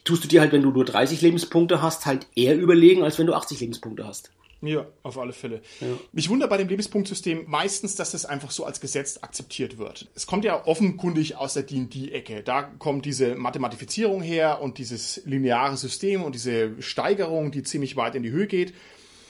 [0.04, 3.26] Tust du dir halt, wenn du nur 30 Lebenspunkte hast, halt eher überlegen, als wenn
[3.26, 4.30] du 80 Lebenspunkte hast.
[4.60, 5.62] Ja, auf alle Fälle.
[5.80, 5.86] Ja.
[6.12, 10.08] Mich wundert bei dem Lebenspunktsystem meistens, dass das einfach so als Gesetz akzeptiert wird.
[10.16, 12.42] Es kommt ja offenkundig aus der D&D-Ecke.
[12.42, 18.16] Da kommt diese Mathematifizierung her und dieses lineare System und diese Steigerung, die ziemlich weit
[18.16, 18.74] in die Höhe geht.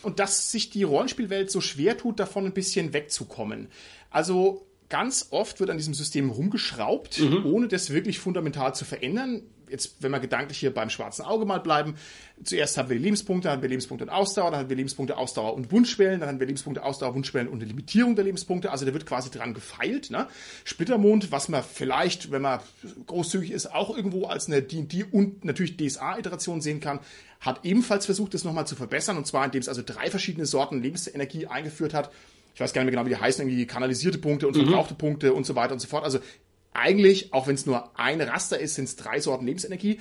[0.02, 3.68] Und dass sich die Rollenspielwelt so schwer tut, davon ein bisschen wegzukommen.
[4.10, 7.44] Also ganz oft wird an diesem System rumgeschraubt, mhm.
[7.44, 11.58] ohne das wirklich fundamental zu verändern jetzt, wenn wir gedanklich hier beim schwarzen Auge mal
[11.58, 11.94] bleiben,
[12.44, 15.16] zuerst haben wir die Lebenspunkte, dann haben wir Lebenspunkte und Ausdauer, dann haben wir Lebenspunkte,
[15.16, 18.70] Ausdauer und Wunschwellen, dann haben wir Lebenspunkte, Ausdauer, Wunschwellen und eine Limitierung der Lebenspunkte.
[18.70, 20.10] Also da wird quasi dran gefeilt.
[20.10, 20.26] Ne?
[20.64, 22.60] Splittermond, was man vielleicht, wenn man
[23.06, 27.00] großzügig ist, auch irgendwo als eine D&D und natürlich DSA-Iteration sehen kann,
[27.40, 29.16] hat ebenfalls versucht, das nochmal zu verbessern.
[29.16, 32.10] Und zwar, indem es also drei verschiedene Sorten Lebensenergie eingeführt hat.
[32.54, 34.64] Ich weiß gar nicht mehr genau, wie die heißen, irgendwie kanalisierte Punkte und mhm.
[34.64, 34.98] verbrauchte mhm.
[34.98, 36.02] Punkte und so weiter und so fort.
[36.02, 36.18] Also
[36.78, 40.00] eigentlich, auch wenn es nur ein Raster ist, sind es drei Sorten Lebensenergie.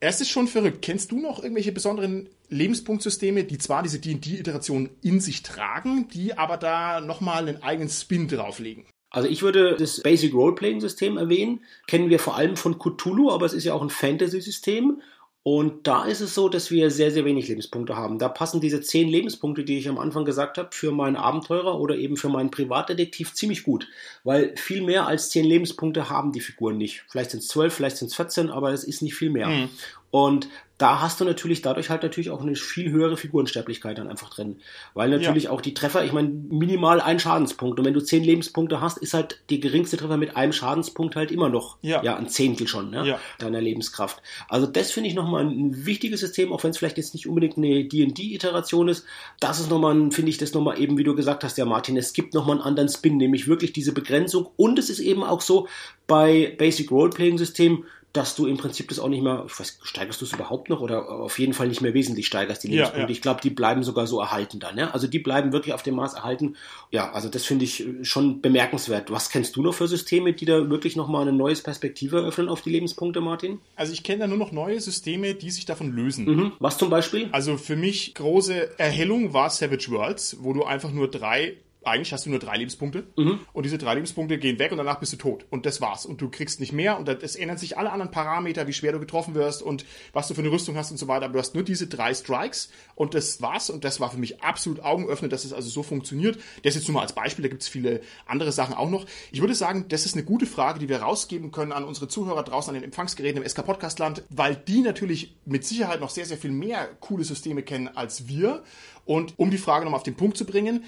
[0.00, 0.82] Es ist schon verrückt.
[0.82, 6.56] Kennst du noch irgendwelche besonderen Lebenspunktsysteme, die zwar diese D&D-Iteration in sich tragen, die aber
[6.56, 8.84] da nochmal einen eigenen Spin drauflegen?
[9.10, 11.60] Also ich würde das Basic Roleplaying System erwähnen.
[11.86, 15.02] Kennen wir vor allem von Cthulhu, aber es ist ja auch ein Fantasy-System.
[15.44, 18.20] Und da ist es so, dass wir sehr, sehr wenig Lebenspunkte haben.
[18.20, 21.96] Da passen diese zehn Lebenspunkte, die ich am Anfang gesagt habe, für meinen Abenteurer oder
[21.96, 23.88] eben für meinen Privatdetektiv ziemlich gut.
[24.22, 27.04] Weil viel mehr als zehn Lebenspunkte haben die Figuren nicht.
[27.08, 29.48] Vielleicht sind es zwölf, vielleicht sind es 14, aber es ist nicht viel mehr.
[29.48, 29.68] Mhm.
[30.12, 34.28] Und da hast du natürlich dadurch halt natürlich auch eine viel höhere Figurensterblichkeit dann einfach
[34.28, 34.56] drin.
[34.92, 35.50] Weil natürlich ja.
[35.50, 37.78] auch die Treffer, ich meine, minimal ein Schadenspunkt.
[37.78, 41.30] Und wenn du zehn Lebenspunkte hast, ist halt die geringste Treffer mit einem Schadenspunkt halt
[41.30, 43.20] immer noch ja, ja ein Zehntel schon ne, ja.
[43.38, 44.20] deiner Lebenskraft.
[44.48, 47.56] Also das finde ich nochmal ein wichtiges System, auch wenn es vielleicht jetzt nicht unbedingt
[47.56, 49.06] eine D&D-Iteration ist.
[49.40, 52.12] Das ist nochmal, finde ich das nochmal eben, wie du gesagt hast, ja Martin, es
[52.12, 54.50] gibt nochmal einen anderen Spin, nämlich wirklich diese Begrenzung.
[54.56, 55.68] Und es ist eben auch so,
[56.06, 60.26] bei Basic Role-Playing-Systemen, dass du im Prinzip das auch nicht mehr, ich weiß, steigerst du
[60.26, 63.00] es überhaupt noch oder auf jeden Fall nicht mehr wesentlich steigerst die Lebenspunkte.
[63.00, 63.10] Ja, ja.
[63.10, 64.74] Ich glaube, die bleiben sogar so erhalten dann.
[64.74, 64.92] Ne?
[64.92, 66.56] Also die bleiben wirklich auf dem Maß erhalten.
[66.90, 69.10] Ja, also das finde ich schon bemerkenswert.
[69.10, 72.60] Was kennst du noch für Systeme, die da wirklich nochmal eine neue Perspektive eröffnen auf
[72.60, 73.60] die Lebenspunkte, Martin?
[73.76, 76.26] Also ich kenne da nur noch neue Systeme, die sich davon lösen.
[76.26, 76.52] Mhm.
[76.58, 77.28] Was zum Beispiel?
[77.32, 82.26] Also für mich große Erhellung war Savage Worlds, wo du einfach nur drei eigentlich hast
[82.26, 83.06] du nur drei Lebenspunkte.
[83.16, 83.40] Mhm.
[83.52, 85.46] und diese drei Lebenspunkte gehen weg und danach bist du tot.
[85.50, 86.06] Und das war's.
[86.06, 86.98] Und du kriegst nicht mehr.
[86.98, 90.34] Und es ändern sich alle anderen Parameter, wie schwer du getroffen wirst und was du
[90.34, 92.70] für eine Rüstung hast und so weiter, aber du hast nur diese drei Strikes.
[92.94, 93.70] Und das war's.
[93.70, 96.38] Und das war für mich absolut augenöffnend, dass es also so funktioniert.
[96.62, 99.06] Das jetzt nur mal als Beispiel, da gibt's viele andere Sachen auch noch.
[99.30, 102.42] Ich würde sagen, das ist eine gute Frage, die wir rausgeben können an unsere Zuhörer
[102.42, 106.26] draußen an den Empfangsgeräten im SK Podcast Land, weil die natürlich mit Sicherheit noch sehr,
[106.26, 108.62] sehr viel mehr coole Systeme kennen als wir.
[109.04, 110.84] Und um die Frage nochmal auf den Punkt zu bringen,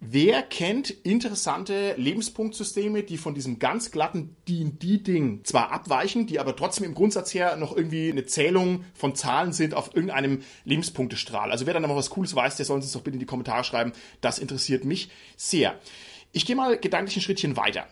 [0.00, 6.86] Wer kennt interessante Lebenspunktsysteme, die von diesem ganz glatten D&D-Ding zwar abweichen, die aber trotzdem
[6.86, 11.50] im Grundsatz her noch irgendwie eine Zählung von Zahlen sind auf irgendeinem Lebenspunktestrahl?
[11.50, 13.26] Also wer dann noch was Cooles weiß, der soll uns das doch bitte in die
[13.26, 13.92] Kommentare schreiben.
[14.20, 15.74] Das interessiert mich sehr.
[16.30, 17.88] Ich gehe mal gedanklich ein Schrittchen weiter.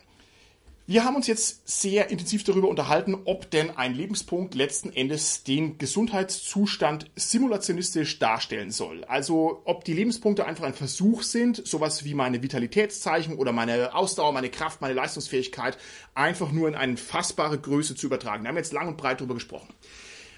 [0.89, 5.77] Wir haben uns jetzt sehr intensiv darüber unterhalten, ob denn ein Lebenspunkt letzten Endes den
[5.77, 9.03] Gesundheitszustand simulationistisch darstellen soll.
[9.03, 14.31] Also ob die Lebenspunkte einfach ein Versuch sind, sowas wie meine Vitalitätszeichen oder meine Ausdauer,
[14.31, 15.77] meine Kraft, meine Leistungsfähigkeit
[16.15, 18.43] einfach nur in eine fassbare Größe zu übertragen.
[18.43, 19.73] Wir haben jetzt lang und breit darüber gesprochen.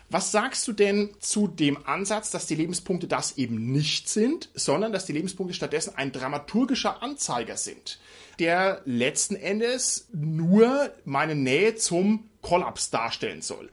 [0.09, 4.93] Was sagst du denn zu dem Ansatz, dass die Lebenspunkte das eben nicht sind, sondern
[4.93, 7.99] dass die Lebenspunkte stattdessen ein dramaturgischer Anzeiger sind?
[8.39, 13.69] Der letzten Endes nur meine Nähe zum Kollaps darstellen soll.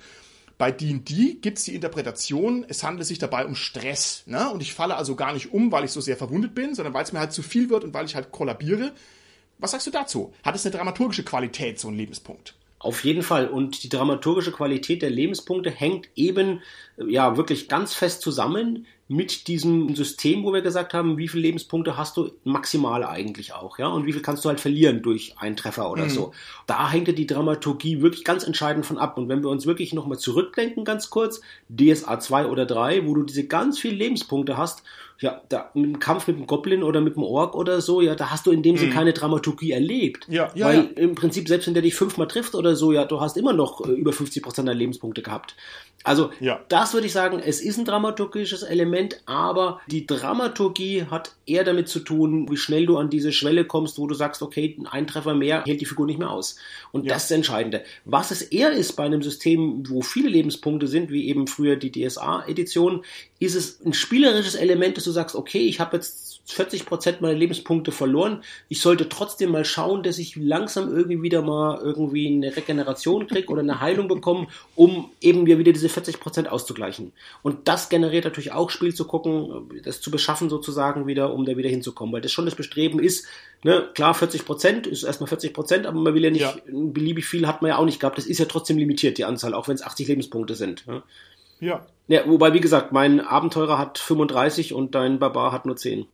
[0.58, 4.22] Bei D&D gibt es die Interpretation, es handelt sich dabei um Stress.
[4.26, 4.50] Ne?
[4.50, 7.04] Und ich falle also gar nicht um, weil ich so sehr verwundet bin, sondern weil
[7.04, 8.92] es mir halt zu viel wird und weil ich halt kollabiere.
[9.58, 10.32] Was sagst du dazu?
[10.42, 12.54] Hat es eine dramaturgische Qualität, so ein Lebenspunkt?
[12.78, 13.48] Auf jeden Fall.
[13.48, 16.62] Und die dramaturgische Qualität der Lebenspunkte hängt eben
[16.96, 21.96] ja wirklich ganz fest zusammen mit diesem System, wo wir gesagt haben, wie viele Lebenspunkte
[21.96, 25.56] hast du maximal eigentlich auch, ja, und wie viel kannst du halt verlieren durch einen
[25.56, 26.10] Treffer oder mhm.
[26.10, 26.32] so.
[26.66, 29.16] Da hängt ja die Dramaturgie wirklich ganz entscheidend von ab.
[29.16, 33.22] Und wenn wir uns wirklich nochmal zurückdenken, ganz kurz, DSA 2 oder 3, wo du
[33.22, 34.82] diese ganz vielen Lebenspunkte hast,
[35.18, 38.30] ja, da, im Kampf mit dem Goblin oder mit dem Ork oder so, ja, da
[38.30, 38.78] hast du in dem mhm.
[38.78, 40.26] Sinne keine Dramaturgie erlebt.
[40.28, 40.82] Ja, ja, weil ja.
[40.96, 43.86] im Prinzip, selbst wenn der dich fünfmal trifft oder so, ja, du hast immer noch
[43.86, 45.56] äh, über 50 Prozent der Lebenspunkte gehabt.
[46.04, 46.60] Also ja.
[46.68, 51.88] das würde ich sagen, es ist ein dramaturgisches Element, aber die Dramaturgie hat eher damit
[51.88, 55.34] zu tun, wie schnell du an diese Schwelle kommst, wo du sagst, okay, ein Treffer
[55.34, 56.56] mehr hält die Figur nicht mehr aus.
[56.92, 57.14] Und ja.
[57.14, 57.82] das ist das Entscheidende.
[58.04, 61.90] Was es eher ist bei einem System, wo viele Lebenspunkte sind, wie eben früher die
[61.90, 63.04] DSA-Edition,
[63.40, 67.34] ist es ein spielerisches Element, dass du sagst, okay, ich habe jetzt 40 Prozent meiner
[67.34, 68.42] Lebenspunkte verloren.
[68.68, 73.48] Ich sollte trotzdem mal schauen, dass ich langsam irgendwie wieder mal irgendwie eine Regeneration kriege
[73.48, 77.12] oder eine Heilung bekomme, um eben mir wieder diese 40 Prozent auszugleichen.
[77.42, 81.56] Und das generiert natürlich auch Spiel zu gucken, das zu beschaffen sozusagen wieder, um da
[81.56, 83.26] wieder hinzukommen, weil das schon das Bestreben ist,
[83.64, 86.54] ne, klar 40 Prozent ist erstmal 40 Prozent, aber man will ja nicht, ja.
[86.66, 88.18] beliebig viel hat man ja auch nicht gehabt.
[88.18, 90.86] Das ist ja trotzdem limitiert, die Anzahl, auch wenn es 80 Lebenspunkte sind.
[90.86, 91.02] Ne?
[91.60, 91.86] Ja.
[92.08, 96.06] Ja, wobei, wie gesagt, mein Abenteurer hat 35 und dein Barbar hat nur 10.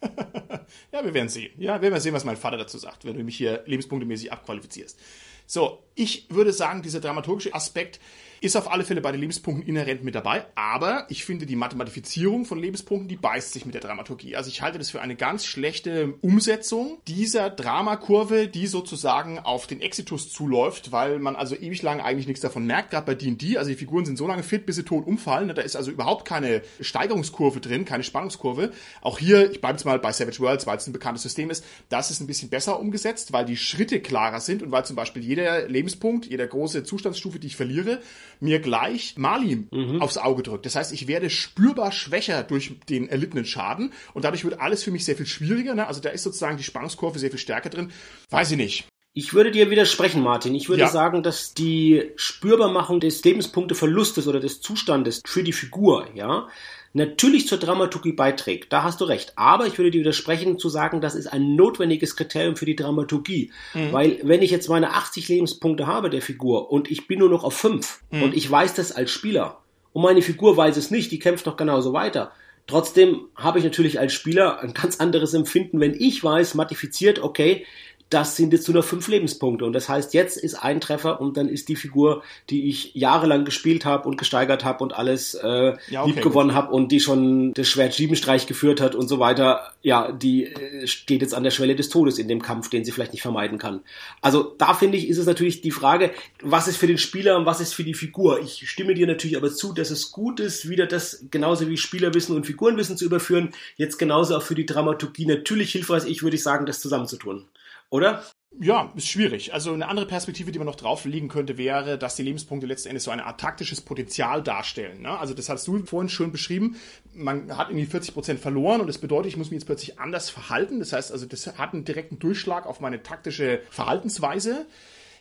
[0.92, 1.52] ja, wir werden sehen.
[1.58, 4.98] Ja, wir werden sehen, was mein Vater dazu sagt, wenn du mich hier lebenspunktemäßig abqualifizierst.
[5.46, 8.00] So, ich würde sagen, dieser dramaturgische Aspekt
[8.44, 12.44] ist auf alle Fälle bei den Lebenspunkten inhärent mit dabei, aber ich finde die Mathematifizierung
[12.44, 14.36] von Lebenspunkten, die beißt sich mit der Dramaturgie.
[14.36, 19.80] Also ich halte das für eine ganz schlechte Umsetzung dieser Dramakurve, die sozusagen auf den
[19.80, 23.70] Exitus zuläuft, weil man also ewig lang eigentlich nichts davon merkt, gerade bei D&D, also
[23.70, 26.60] die Figuren sind so lange fit, bis sie tot umfallen, da ist also überhaupt keine
[26.80, 28.72] Steigerungskurve drin, keine Spannungskurve.
[29.00, 31.64] Auch hier, ich bleibe jetzt mal bei Savage Worlds, weil es ein bekanntes System ist,
[31.88, 35.22] das ist ein bisschen besser umgesetzt, weil die Schritte klarer sind und weil zum Beispiel
[35.24, 38.00] jeder Lebenspunkt, jeder große Zustandsstufe, die ich verliere,
[38.44, 40.00] mir gleich Mali mhm.
[40.00, 40.66] aufs Auge drückt.
[40.66, 44.90] Das heißt, ich werde spürbar schwächer durch den erlittenen Schaden und dadurch wird alles für
[44.90, 45.74] mich sehr viel schwieriger.
[45.74, 45.86] Ne?
[45.86, 47.90] Also da ist sozusagen die Spannungskurve sehr viel stärker drin.
[48.30, 48.86] Weiß ich nicht.
[49.16, 50.56] Ich würde dir widersprechen, Martin.
[50.56, 50.88] Ich würde ja.
[50.88, 56.48] sagen, dass die Spürbarmachung des Lebenspunkteverlustes oder des Zustandes für die Figur, ja,
[56.94, 58.72] natürlich zur Dramaturgie beiträgt.
[58.72, 59.34] Da hast du recht.
[59.36, 63.52] Aber ich würde dir widersprechen zu sagen, das ist ein notwendiges Kriterium für die Dramaturgie.
[63.74, 63.92] Mhm.
[63.92, 67.44] Weil wenn ich jetzt meine 80 Lebenspunkte habe der Figur und ich bin nur noch
[67.44, 68.22] auf 5 mhm.
[68.22, 69.58] und ich weiß das als Spieler
[69.92, 72.32] und meine Figur weiß es nicht, die kämpft noch genauso weiter.
[72.66, 77.66] Trotzdem habe ich natürlich als Spieler ein ganz anderes Empfinden, wenn ich weiß, modifiziert, okay,
[78.10, 79.64] das sind jetzt nur noch fünf Lebenspunkte.
[79.64, 83.44] Und das heißt, jetzt ist ein Treffer und dann ist die Figur, die ich jahrelang
[83.44, 87.00] gespielt habe und gesteigert habe und alles äh, ja, okay, lieb gewonnen habe und die
[87.00, 91.42] schon das Schwert Siebenstreich geführt hat und so weiter, ja, die äh, steht jetzt an
[91.42, 93.80] der Schwelle des Todes in dem Kampf, den sie vielleicht nicht vermeiden kann.
[94.20, 96.12] Also da finde ich, ist es natürlich die Frage,
[96.42, 98.40] was ist für den Spieler und was ist für die Figur.
[98.40, 102.36] Ich stimme dir natürlich aber zu, dass es gut ist, wieder das genauso wie Spielerwissen
[102.36, 106.66] und Figurenwissen zu überführen, jetzt genauso auch für die Dramaturgie natürlich hilfreich, ich würde sagen,
[106.66, 107.46] das zusammenzutun
[107.94, 108.24] oder?
[108.60, 109.54] Ja, ist schwierig.
[109.54, 112.88] Also eine andere Perspektive, die man noch drauf liegen könnte, wäre, dass die Lebenspunkte letzten
[112.88, 115.02] Endes so eine Art taktisches Potenzial darstellen.
[115.02, 115.16] Ne?
[115.16, 116.74] Also das hast du vorhin schön beschrieben.
[117.12, 120.28] Man hat irgendwie 40 Prozent verloren und das bedeutet, ich muss mich jetzt plötzlich anders
[120.28, 120.80] verhalten.
[120.80, 124.66] Das heißt also, das hat einen direkten Durchschlag auf meine taktische Verhaltensweise.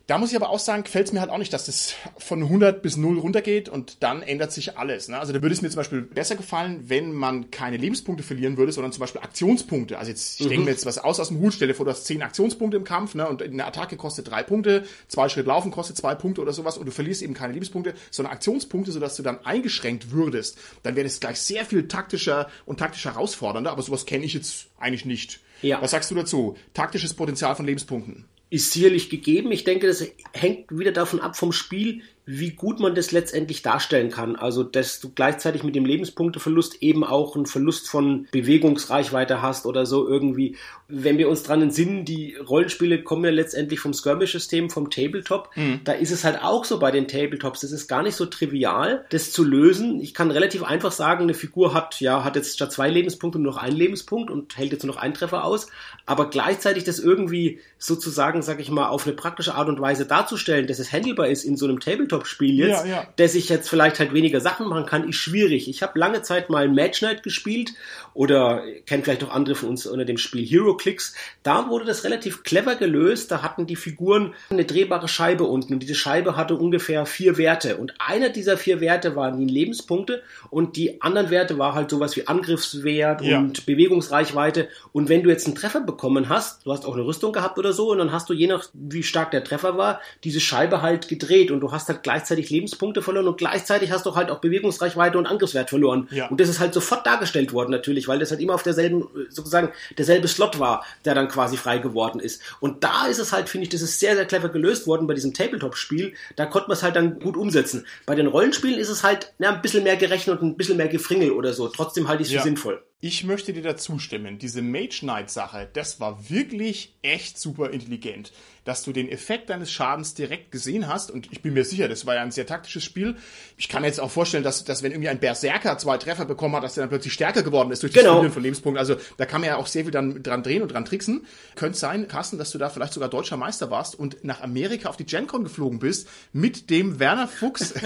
[0.05, 2.43] Da muss ich aber auch sagen, gefällt es mir halt auch nicht, dass das von
[2.43, 5.07] 100 bis 0 runtergeht und dann ändert sich alles.
[5.07, 5.17] Ne?
[5.17, 8.73] Also da würde es mir zum Beispiel besser gefallen, wenn man keine Lebenspunkte verlieren würde,
[8.73, 9.97] sondern zum Beispiel Aktionspunkte.
[9.97, 10.49] Also jetzt, ich mhm.
[10.49, 12.83] denke mir jetzt was aus aus dem Hut, stelle vor, du hast 10 Aktionspunkte im
[12.83, 13.29] Kampf ne?
[13.29, 16.85] und eine Attacke kostet 3 Punkte, zwei Schritt laufen kostet 2 Punkte oder sowas und
[16.85, 20.57] du verlierst eben keine Lebenspunkte, sondern Aktionspunkte, sodass du dann eingeschränkt würdest.
[20.83, 24.65] Dann wäre das gleich sehr viel taktischer und taktisch herausfordernder, aber sowas kenne ich jetzt
[24.77, 25.39] eigentlich nicht.
[25.61, 25.81] Ja.
[25.81, 26.57] Was sagst du dazu?
[26.73, 29.51] Taktisches Potenzial von Lebenspunkten ist sicherlich gegeben.
[29.51, 34.09] Ich denke, das hängt wieder davon ab vom Spiel, wie gut man das letztendlich darstellen
[34.09, 34.37] kann.
[34.37, 39.85] Also, dass du gleichzeitig mit dem Lebenspunkteverlust eben auch einen Verlust von Bewegungsreichweite hast oder
[39.85, 40.55] so irgendwie.
[40.87, 45.49] Wenn wir uns dran entsinnen, die Rollenspiele kommen ja letztendlich vom Skirmish-System, vom Tabletop.
[45.55, 45.81] Mhm.
[45.83, 47.63] Da ist es halt auch so bei den Tabletops.
[47.63, 49.99] Es ist gar nicht so trivial, das zu lösen.
[49.99, 53.53] Ich kann relativ einfach sagen, eine Figur hat, ja, hat jetzt statt zwei Lebenspunkte nur
[53.53, 55.67] noch einen Lebenspunkt und hält jetzt nur noch einen Treffer aus.
[56.05, 60.67] Aber gleichzeitig das irgendwie sozusagen, sag ich mal, auf eine praktische Art und Weise darzustellen,
[60.67, 63.07] dass es handelbar ist in so einem Tabletop Tabletop-Spiel jetzt, ja, ja.
[63.15, 65.67] dass ich jetzt vielleicht halt weniger Sachen machen kann, ist schwierig.
[65.67, 67.73] Ich habe lange Zeit mal Match Night gespielt
[68.13, 71.15] oder kennt vielleicht auch andere von uns unter dem Spiel Hero Clicks.
[71.43, 73.31] Da wurde das relativ clever gelöst.
[73.31, 77.77] Da hatten die Figuren eine drehbare Scheibe unten und diese Scheibe hatte ungefähr vier Werte
[77.77, 82.15] und einer dieser vier Werte waren die Lebenspunkte und die anderen Werte war halt sowas
[82.15, 83.39] wie Angriffswert ja.
[83.39, 87.33] und Bewegungsreichweite und wenn du jetzt einen Treffer bekommen hast, du hast auch eine Rüstung
[87.33, 90.39] gehabt oder so und dann hast du je nach wie stark der Treffer war, diese
[90.39, 94.31] Scheibe halt gedreht und du hast halt gleichzeitig Lebenspunkte verloren und gleichzeitig hast du halt
[94.31, 96.07] auch Bewegungsreichweite und Angriffswert verloren.
[96.11, 96.27] Ja.
[96.27, 99.69] Und das ist halt sofort dargestellt worden natürlich, weil das halt immer auf derselben, sozusagen,
[99.97, 102.41] derselbe Slot war, der dann quasi frei geworden ist.
[102.59, 105.13] Und da ist es halt, finde ich, das ist sehr, sehr clever gelöst worden bei
[105.13, 106.13] diesem Tabletop-Spiel.
[106.35, 107.85] Da konnte man es halt dann gut umsetzen.
[108.05, 110.87] Bei den Rollenspielen ist es halt ja, ein bisschen mehr gerechnet und ein bisschen mehr
[110.87, 111.67] Gefringel oder so.
[111.67, 112.41] Trotzdem halte ich es ja.
[112.41, 112.83] für sinnvoll.
[112.99, 114.39] Ich möchte dir dazu stimmen.
[114.39, 118.31] Diese Mage Knight Sache, das war wirklich echt super intelligent
[118.65, 121.11] dass du den Effekt deines Schadens direkt gesehen hast.
[121.11, 123.15] Und ich bin mir sicher, das war ja ein sehr taktisches Spiel.
[123.57, 126.55] Ich kann mir jetzt auch vorstellen, dass, dass wenn irgendwie ein Berserker zwei Treffer bekommen
[126.55, 128.13] hat, dass der dann plötzlich stärker geworden ist durch das genau.
[128.15, 128.79] Verlieren von Lebenspunkten.
[128.79, 131.25] Also da kann man ja auch sehr viel dann dran drehen und dran tricksen.
[131.55, 134.97] Könnte sein, Carsten, dass du da vielleicht sogar deutscher Meister warst und nach Amerika auf
[134.97, 137.73] die GenCon geflogen bist mit dem Werner Fuchs.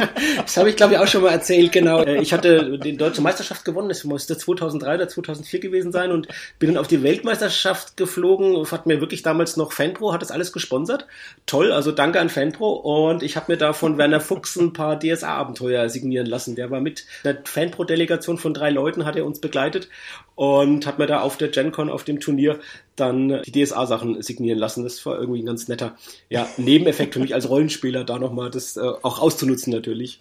[0.36, 2.02] das habe ich, glaube ich, auch schon mal erzählt, genau.
[2.02, 6.28] Äh, ich hatte die deutsche Meisterschaft gewonnen, das musste 2003 oder 2004 gewesen sein und
[6.58, 8.70] bin dann auf die Weltmeisterschaft geflogen.
[8.70, 11.06] Hat mir wirklich damals noch Fan Fanpro hat das alles gesponsert.
[11.46, 12.72] Toll, also danke an Fanpro.
[12.72, 16.56] Und ich habe mir da von Werner Fuchs ein paar DSA-Abenteuer signieren lassen.
[16.56, 19.88] Der war mit der Fanpro-Delegation von drei Leuten, hat er uns begleitet
[20.34, 22.58] und hat mir da auf der GenCon, auf dem Turnier,
[22.96, 24.84] dann die DSA-Sachen signieren lassen.
[24.84, 25.96] Das war irgendwie ein ganz netter
[26.30, 30.18] ja, Nebeneffekt für mich als Rollenspieler, da nochmal das äh, auch auszunutzen natürlich.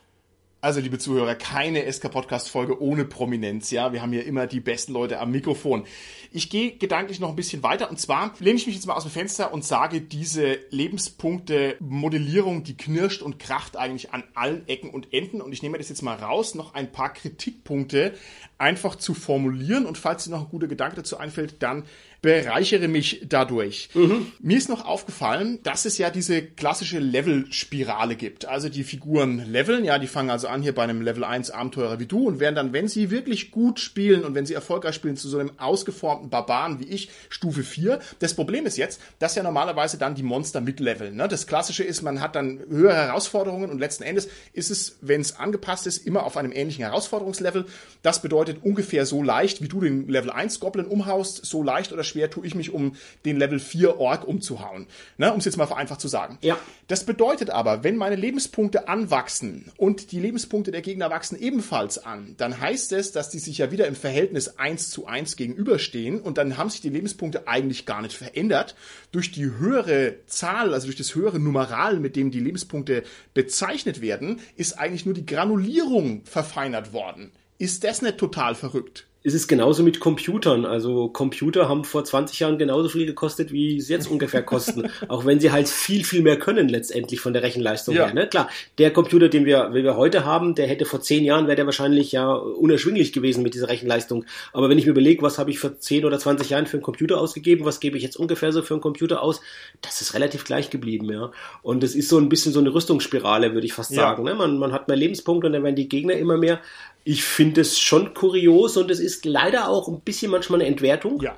[0.62, 3.94] Also, liebe Zuhörer, keine SK-Podcast-Folge ohne Prominenz, ja.
[3.94, 5.86] Wir haben hier immer die besten Leute am Mikrofon.
[6.34, 9.04] Ich gehe gedanklich noch ein bisschen weiter und zwar lehne ich mich jetzt mal aus
[9.04, 15.14] dem Fenster und sage, diese Lebenspunkte-Modellierung, die knirscht und kracht eigentlich an allen Ecken und
[15.14, 18.14] Enden und ich nehme das jetzt mal raus, noch ein paar Kritikpunkte
[18.58, 21.86] einfach zu formulieren und falls dir noch ein guter Gedanke dazu einfällt, dann
[22.22, 23.90] bereichere mich dadurch.
[23.94, 24.32] Mhm.
[24.40, 28.46] Mir ist noch aufgefallen, dass es ja diese klassische Level-Spirale gibt.
[28.46, 32.00] Also die Figuren leveln, ja, die fangen also an hier bei einem Level 1 Abenteurer
[32.00, 35.16] wie du und werden dann, wenn sie wirklich gut spielen und wenn sie erfolgreich spielen,
[35.16, 38.00] zu so einem ausgeformten Barbaren wie ich, Stufe 4.
[38.20, 41.16] Das Problem ist jetzt, dass ja normalerweise dann die Monster mitleveln.
[41.16, 41.28] Ne?
[41.28, 45.38] Das Klassische ist, man hat dann höhere Herausforderungen und letzten Endes ist es, wenn es
[45.38, 47.66] angepasst ist, immer auf einem ähnlichen Herausforderungslevel.
[48.02, 52.04] Das bedeutet ungefähr so leicht, wie du den Level 1 Goblin umhaust, so leicht oder
[52.10, 52.96] schwer tue ich mich, um
[53.26, 54.88] den Level 4 Ork umzuhauen.
[55.18, 56.38] Ne, um es jetzt mal vereinfacht zu sagen.
[56.42, 56.58] Ja.
[56.88, 62.36] Das bedeutet aber, wenn meine Lebenspunkte anwachsen und die Lebenspunkte der Gegner wachsen ebenfalls an,
[62.38, 66.38] dann heißt es, dass die sich ja wieder im Verhältnis 1 zu 1 gegenüberstehen und
[66.38, 68.76] dann haben sich die Lebenspunkte eigentlich gar nicht verändert.
[69.12, 74.40] Durch die höhere Zahl, also durch das höhere Numeral, mit dem die Lebenspunkte bezeichnet werden,
[74.56, 77.32] ist eigentlich nur die Granulierung verfeinert worden.
[77.58, 79.09] Ist das nicht total verrückt?
[79.22, 80.66] Es ist genauso mit Computern.
[80.66, 84.90] Also Computer haben vor 20 Jahren genauso viel gekostet, wie sie jetzt ungefähr kosten.
[85.10, 88.06] auch wenn sie halt viel, viel mehr können letztendlich von der Rechenleistung ja.
[88.06, 88.14] her.
[88.14, 88.28] Ne?
[88.28, 91.58] Klar, der Computer, den wir, den wir heute haben, der hätte vor 10 Jahren, wäre
[91.58, 94.26] der wahrscheinlich ja unerschwinglich gewesen mit dieser Rechenleistung.
[94.54, 96.84] Aber wenn ich mir überlege, was habe ich vor 10 oder 20 Jahren für einen
[96.84, 99.42] Computer ausgegeben, was gebe ich jetzt ungefähr so für einen Computer aus,
[99.82, 101.12] das ist relativ gleich geblieben.
[101.12, 101.32] ja.
[101.62, 103.98] Und es ist so ein bisschen so eine Rüstungsspirale, würde ich fast ja.
[103.98, 104.24] sagen.
[104.24, 104.34] Ne?
[104.34, 106.62] Man, man hat mehr Lebenspunkte und dann werden die Gegner immer mehr
[107.04, 111.22] ich finde es schon kurios und es ist leider auch ein bisschen manchmal eine Entwertung.
[111.22, 111.38] Ja.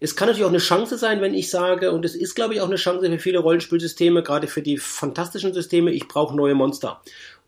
[0.00, 2.60] Es kann natürlich auch eine Chance sein, wenn ich sage, und es ist, glaube ich,
[2.60, 7.00] auch eine Chance für viele Rollenspielsysteme, gerade für die fantastischen Systeme, ich brauche neue Monster.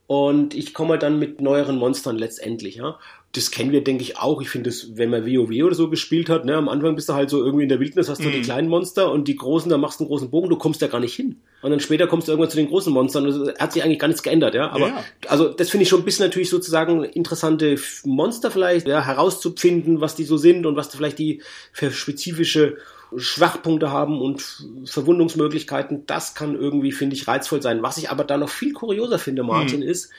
[0.07, 2.99] Und ich komme dann mit neueren Monstern letztendlich, ja
[3.33, 4.41] das kennen wir, denke ich, auch.
[4.41, 7.15] Ich finde das, wenn man WoW oder so gespielt hat, ne, am Anfang bist du
[7.15, 8.33] halt so irgendwie in der Wildnis, hast du mm.
[8.33, 8.43] die mhm.
[8.43, 11.01] kleinen Monster und die großen, da machst du einen großen Bogen, du kommst da gar
[11.01, 11.37] nicht hin.
[11.61, 13.99] Und dann später kommst du irgendwann zu den großen Monstern und es hat sich eigentlich
[13.99, 14.71] gar nichts geändert, ja.
[14.71, 15.05] Aber, ja.
[15.27, 20.15] also, das finde ich schon ein bisschen natürlich sozusagen interessante Monster vielleicht, ja, herauszufinden, was
[20.15, 22.79] die so sind und was vielleicht die für spezifische
[23.17, 27.83] Schwachpunkte haben und Verwundungsmöglichkeiten, das kann irgendwie, finde ich, reizvoll sein.
[27.83, 29.89] Was ich aber da noch viel kurioser finde, Martin, mhm.
[29.89, 30.11] ist,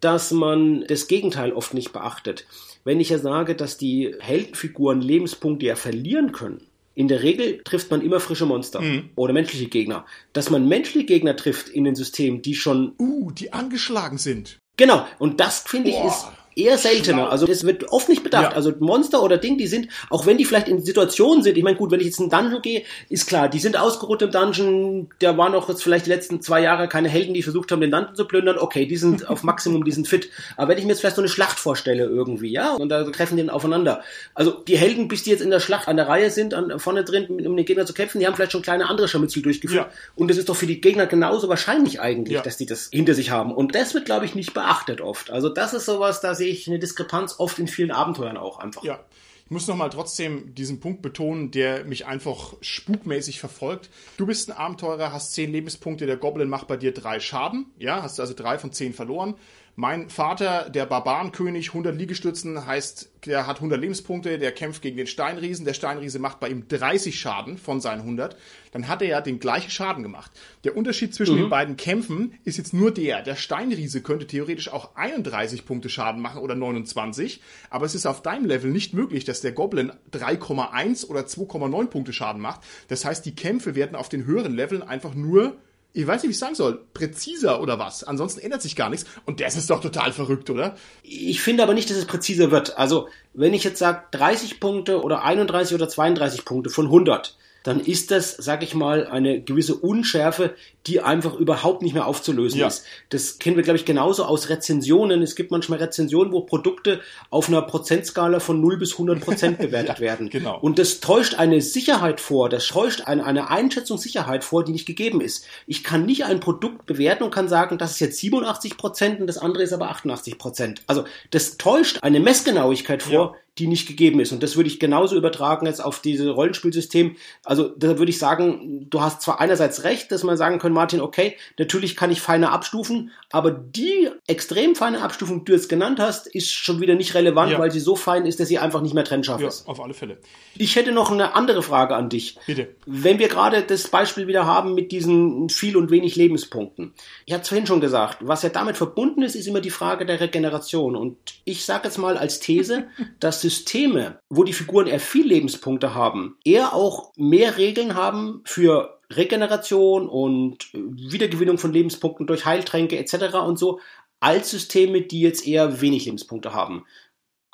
[0.00, 2.46] dass man das Gegenteil oft nicht beachtet.
[2.84, 6.62] Wenn ich ja sage, dass die Heldenfiguren Lebenspunkte ja verlieren können,
[6.94, 9.10] in der Regel trifft man immer frische Monster mhm.
[9.14, 10.04] oder menschliche Gegner.
[10.32, 12.94] Dass man menschliche Gegner trifft in den Systemen, die schon.
[12.98, 14.58] Uh, die angeschlagen sind.
[14.76, 16.26] Genau, und das finde ich ist
[16.58, 17.30] eher seltener.
[17.30, 18.52] Also das wird oft nicht bedacht.
[18.52, 18.56] Ja.
[18.56, 21.76] Also Monster oder Ding, die sind, auch wenn die vielleicht in Situationen sind, ich meine,
[21.76, 25.08] gut, wenn ich jetzt in einen Dungeon gehe, ist klar, die sind ausgeruht im Dungeon,
[25.20, 27.90] da waren auch jetzt vielleicht die letzten zwei Jahre keine Helden, die versucht haben, den
[27.90, 30.30] Dungeon zu plündern, okay, die sind auf Maximum, die sind fit.
[30.56, 33.36] Aber wenn ich mir jetzt vielleicht so eine Schlacht vorstelle irgendwie, ja, und da treffen
[33.36, 34.02] die aufeinander.
[34.34, 37.04] Also die Helden, bis die jetzt in der Schlacht an der Reihe sind, an, vorne
[37.04, 39.86] drin, um den Gegner zu kämpfen, die haben vielleicht schon kleine andere Scharmützel durchgeführt.
[39.86, 39.92] Ja.
[40.16, 42.42] Und das ist doch für die Gegner genauso wahrscheinlich eigentlich, ja.
[42.42, 43.54] dass die das hinter sich haben.
[43.54, 45.30] Und das wird, glaube ich, nicht beachtet oft.
[45.30, 48.82] Also das ist sowas, da sehe ich eine Diskrepanz oft in vielen Abenteuern auch einfach.
[48.84, 49.00] Ja.
[49.48, 53.88] Ich muss nochmal trotzdem diesen Punkt betonen, der mich einfach spukmäßig verfolgt.
[54.18, 57.64] Du bist ein Abenteurer, hast zehn Lebenspunkte, der Goblin macht bei dir drei Schaden.
[57.78, 59.36] Ja, hast du also drei von zehn verloren.
[59.80, 65.06] Mein Vater, der Barbarenkönig, 100 Liegestützen, heißt, der hat 100 Lebenspunkte, der kämpft gegen den
[65.06, 65.64] Steinriesen.
[65.64, 68.36] Der Steinriese macht bei ihm 30 Schaden von seinen 100.
[68.72, 70.32] Dann hat er ja den gleichen Schaden gemacht.
[70.64, 71.42] Der Unterschied zwischen mhm.
[71.42, 73.22] den beiden Kämpfen ist jetzt nur der.
[73.22, 77.40] Der Steinriese könnte theoretisch auch 31 Punkte Schaden machen oder 29.
[77.70, 82.12] Aber es ist auf deinem Level nicht möglich, dass der Goblin 3,1 oder 2,9 Punkte
[82.12, 82.62] Schaden macht.
[82.88, 85.56] Das heißt, die Kämpfe werden auf den höheren Leveln einfach nur
[85.92, 88.04] ich weiß nicht, wie ich sagen soll, präziser oder was.
[88.04, 89.06] Ansonsten ändert sich gar nichts.
[89.24, 90.76] Und das ist doch total verrückt, oder?
[91.02, 92.78] Ich finde aber nicht, dass es präziser wird.
[92.78, 97.80] Also, wenn ich jetzt sage 30 Punkte oder 31 oder 32 Punkte von 100, dann
[97.80, 100.54] ist das, sag ich mal, eine gewisse Unschärfe,
[100.88, 102.66] die einfach überhaupt nicht mehr aufzulösen ja.
[102.66, 102.84] ist.
[103.10, 105.22] Das kennen wir, glaube ich, genauso aus Rezensionen.
[105.22, 109.98] Es gibt manchmal Rezensionen, wo Produkte auf einer Prozentskala von 0 bis 100 Prozent bewertet
[109.98, 110.30] ja, werden.
[110.30, 110.58] Genau.
[110.58, 115.20] Und das täuscht eine Sicherheit vor, das täuscht eine, eine Einschätzungssicherheit vor, die nicht gegeben
[115.20, 115.44] ist.
[115.66, 119.26] Ich kann nicht ein Produkt bewerten und kann sagen, das ist jetzt 87 Prozent und
[119.26, 120.82] das andere ist aber 88 Prozent.
[120.86, 124.32] Also das täuscht eine Messgenauigkeit vor, ja die nicht gegeben ist.
[124.32, 127.16] Und das würde ich genauso übertragen jetzt auf diese Rollenspielsystem.
[127.44, 131.00] Also da würde ich sagen, du hast zwar einerseits recht, dass man sagen kann, Martin,
[131.00, 135.98] okay, natürlich kann ich feiner abstufen, aber die extrem feine Abstufung, die du jetzt genannt
[135.98, 137.58] hast, ist schon wieder nicht relevant, ja.
[137.58, 139.66] weil sie so fein ist, dass sie einfach nicht mehr trennscharf ja, ist.
[139.66, 140.18] Auf alle Fälle.
[140.56, 142.38] Ich hätte noch eine andere Frage an dich.
[142.46, 142.76] Bitte.
[142.86, 146.94] Wenn wir gerade das Beispiel wieder haben mit diesen viel und wenig Lebenspunkten.
[147.26, 150.06] Ich habe es vorhin schon gesagt, was ja damit verbunden ist, ist immer die Frage
[150.06, 150.94] der Regeneration.
[150.94, 152.86] Und ich sage jetzt mal als These,
[153.20, 158.97] dass Systeme, wo die Figuren eher viel Lebenspunkte haben, eher auch mehr Regeln haben für
[159.10, 163.36] Regeneration und Wiedergewinnung von Lebenspunkten durch Heiltränke etc.
[163.36, 163.80] und so,
[164.20, 166.84] als Systeme, die jetzt eher wenig Lebenspunkte haben.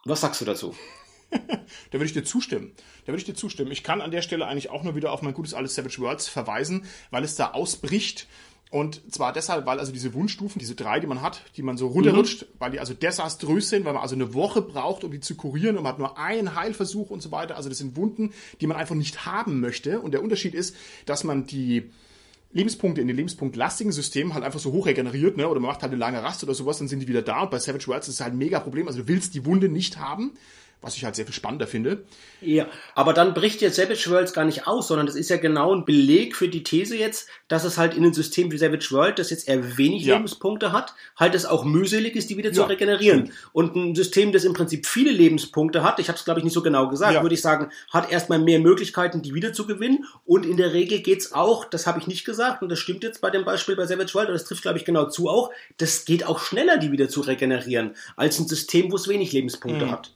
[0.05, 0.75] Was sagst du dazu?
[1.31, 2.73] da würde ich dir zustimmen.
[3.03, 3.71] Da würde ich dir zustimmen.
[3.71, 6.29] Ich kann an der Stelle eigentlich auch nur wieder auf mein gutes alles Savage Worlds
[6.29, 8.27] verweisen, weil es da ausbricht
[8.71, 11.87] und zwar deshalb, weil also diese Wundstufen, diese drei, die man hat, die man so
[11.87, 12.47] runterrutscht, mhm.
[12.59, 15.77] weil die also desaströs sind, weil man also eine Woche braucht, um die zu kurieren
[15.77, 17.57] und man hat nur einen Heilversuch und so weiter.
[17.57, 20.01] Also das sind Wunden, die man einfach nicht haben möchte.
[20.01, 20.75] Und der Unterschied ist,
[21.07, 21.91] dass man die
[22.53, 25.49] Lebenspunkte in den lebenspunktlastigen Systemen halt einfach so hoch regeneriert, ne?
[25.49, 27.43] Oder man macht halt eine lange Rast oder sowas, dann sind die wieder da.
[27.43, 28.89] Und bei Savage Worlds ist es halt ein mega Problem.
[28.89, 30.33] Also du willst die Wunde nicht haben
[30.85, 32.05] was ich halt sehr viel spannender finde.
[32.41, 35.75] Ja, aber dann bricht jetzt Savage Worlds gar nicht aus, sondern das ist ja genau
[35.75, 39.19] ein Beleg für die These jetzt, dass es halt in einem System wie Savage World,
[39.19, 40.17] das jetzt eher wenig Ja.
[40.17, 43.33] Lebenspunkte hat, halt es auch mühselig ist, die wieder zu Ja, regenerieren.
[43.53, 46.53] Und ein System, das im Prinzip viele Lebenspunkte hat, ich habe es glaube ich nicht
[46.53, 47.23] so genau gesagt, Ja.
[47.23, 50.05] würde ich sagen, hat erstmal mehr Möglichkeiten, die wieder zu gewinnen.
[50.27, 53.21] Und in der Regel geht's auch, das habe ich nicht gesagt, und das stimmt jetzt
[53.23, 56.05] bei dem Beispiel bei Savage World, und das trifft glaube ich genau zu auch, das
[56.05, 59.37] geht auch schneller, die wieder zu regenerieren, als ein System, wo es wenig Mhm.
[59.39, 60.13] Lebenspunkte hat.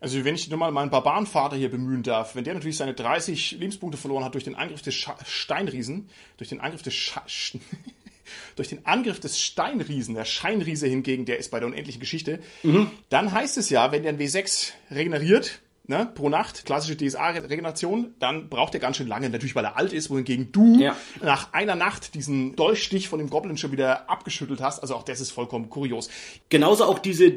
[0.00, 3.52] Also wenn ich nur mal meinen Barbarenvater hier bemühen darf, wenn der natürlich seine 30
[3.52, 7.58] Lebenspunkte verloren hat durch den Angriff des Scha Steinriesen, durch den Angriff des Scha Sch-
[8.56, 12.38] durch den Angriff des Steinriesen, der Scheinriese hingegen, der ist bei der unendlichen Geschichte,
[13.10, 18.48] dann heißt es ja, wenn der ein W6 regeneriert, ne, pro Nacht, klassische DSA-Regeneration, dann
[18.48, 20.94] braucht er ganz schön lange, natürlich weil er alt ist, wohingegen du Ja.
[21.22, 24.80] nach einer Nacht diesen Dolchstich von dem Goblin schon wieder abgeschüttelt hast.
[24.80, 26.08] Also auch das ist vollkommen kurios.
[26.48, 27.30] Genauso auch diese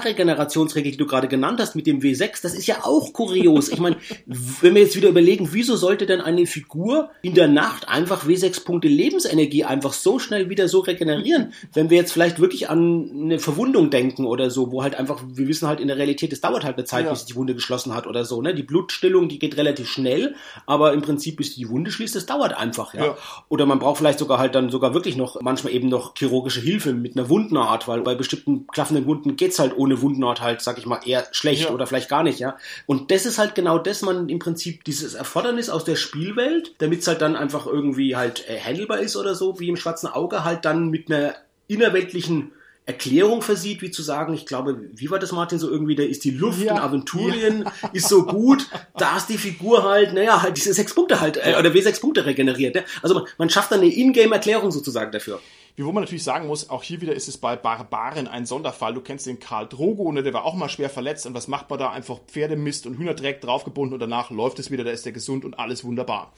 [0.00, 3.68] DSA-Regenerationsregel, die du gerade genannt hast mit dem W6, das ist ja auch kurios.
[3.68, 7.88] Ich meine, wenn wir jetzt wieder überlegen, wieso sollte denn eine Figur in der Nacht
[7.88, 11.52] einfach W6 Punkte Lebensenergie einfach so schnell wieder so regenerieren?
[11.72, 15.48] Wenn wir jetzt vielleicht wirklich an eine Verwundung denken oder so, wo halt einfach, wir
[15.48, 17.10] wissen halt in der Realität, es dauert halt eine Zeit, Ja.
[17.10, 18.42] bis sich die Wunde geschlossen hat oder so.
[18.42, 18.52] Ne?
[18.54, 20.34] Die Blutstillung, die geht relativ schnell,
[20.66, 22.92] aber im Prinzip, bis die Wunde schließt, das dauert einfach.
[22.94, 23.04] Ja?
[23.06, 23.18] Ja.
[23.48, 26.92] Oder man braucht vielleicht sogar halt dann sogar wirklich noch manchmal eben noch chirurgische Hilfe
[26.92, 30.86] mit einer Wundnaht, weil bei bestimmten klaffenden Wunden geht's halt ohne Wundnaht halt, sag ich
[30.86, 31.70] mal, eher schlecht Ja.
[31.70, 32.56] oder vielleicht gar nicht, ja.
[32.86, 37.06] Und das ist halt genau das, man im Prinzip dieses Erfordernis aus der Spielwelt, damit's
[37.06, 40.64] halt dann einfach irgendwie halt äh, handelbar ist oder so, wie im schwarzen Auge halt
[40.64, 41.34] dann mit einer
[41.68, 42.52] innerweltlichen
[42.86, 46.24] Erklärung versieht, wie zu sagen, ich glaube, wie war das, Martin, so irgendwie, da ist
[46.24, 46.72] die Luft Ja.
[46.72, 51.20] in Aventurien, ist so gut, da ist die Figur halt, naja, halt diese sechs Punkte
[51.20, 52.76] halt, äh, oder W6 Punkte regeneriert.
[52.76, 52.84] Ne?
[53.02, 55.40] Also man, man schafft dann eine Ingame-Erklärung sozusagen dafür.
[55.74, 58.94] Wie wo man natürlich sagen muss, auch hier wieder ist es bei Barbaren ein Sonderfall.
[58.94, 61.26] Du kennst den Karl Drogo, ne, der war auch mal schwer verletzt.
[61.26, 61.90] Und was macht man da?
[61.90, 65.58] Einfach Pferdemist und Hühnerdreck draufgebunden und danach läuft es wieder, da ist der gesund und
[65.58, 66.32] alles wunderbar.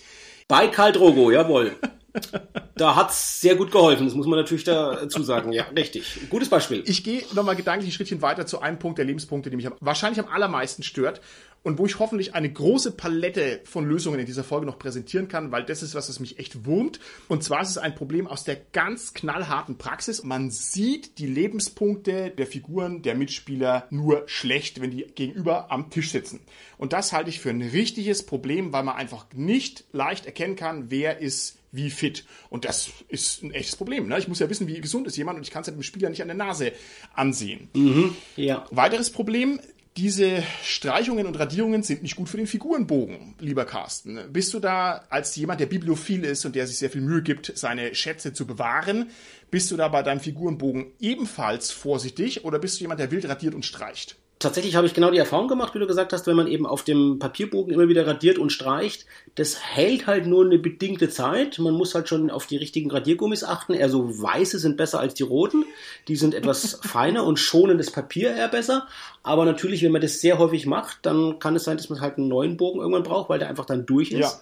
[0.49, 1.77] Bei Karl Drogo, jawohl.
[2.77, 5.53] Da hat's sehr gut geholfen, das muss man natürlich dazu sagen.
[5.53, 6.29] Ja, richtig.
[6.31, 6.85] Gutes Beispiel.
[6.87, 10.21] Ich gehe nochmal gedanklich ein Schrittchen weiter zu einem Punkt der Lebenspunkte, der mich wahrscheinlich
[10.21, 11.21] am allermeisten stört
[11.63, 15.51] und wo ich hoffentlich eine große Palette von Lösungen in dieser Folge noch präsentieren kann,
[15.51, 17.01] weil das ist was, was mich echt wurmt.
[17.27, 20.23] Und zwar ist es ein Problem aus der ganz knallharten Praxis.
[20.23, 26.11] Man sieht die Lebenspunkte der Figuren der Mitspieler nur schlecht, wenn die gegenüber am Tisch
[26.11, 26.41] sitzen.
[26.79, 30.91] Und das halte ich für ein richtiges Problem, weil man einfach nicht leicht erkennen kann,
[30.91, 32.25] wer ist wie fit.
[32.51, 34.09] Und das ist ein echtes Problem.
[34.09, 34.19] Ne?
[34.19, 36.11] Ich muss ja wissen, wie gesund ist jemand und ich kann es ja dem Spieler
[36.11, 36.73] nicht an der Nase
[37.15, 37.69] ansehen.
[38.37, 38.67] Ja.
[38.71, 39.61] Weiteres Problem,
[39.99, 44.21] diese Streichungen und Radierungen sind nicht gut für den Figurenbogen, lieber Carsten.
[44.33, 47.53] Bist du da als jemand, der bibliophil ist und der sich sehr viel Mühe gibt,
[47.57, 49.11] seine Schätze zu bewahren,
[49.51, 53.55] bist du da bei deinem Figurenbogen ebenfalls vorsichtig oder bist du jemand, der wild radiert
[53.55, 54.17] und streicht?
[54.39, 56.85] Tatsächlich habe ich genau die Erfahrung gemacht, wie du gesagt hast, wenn man eben auf
[56.85, 61.59] dem Papierbogen immer wieder radiert und streicht, das hält halt nur eine bedingte Zeit.
[61.59, 63.75] Man muss halt schon auf die richtigen Radiergummis achten.
[63.75, 65.65] Eher so weiße sind besser als die roten.
[66.07, 68.87] Die sind etwas feiner und schonen das Papier eher besser.
[69.25, 72.19] Aber natürlich, wenn man das sehr häufig macht, dann kann es sein, dass man halt
[72.19, 74.21] einen neuen Bogen irgendwann braucht, weil der einfach dann durch ist.
[74.21, 74.33] Ja.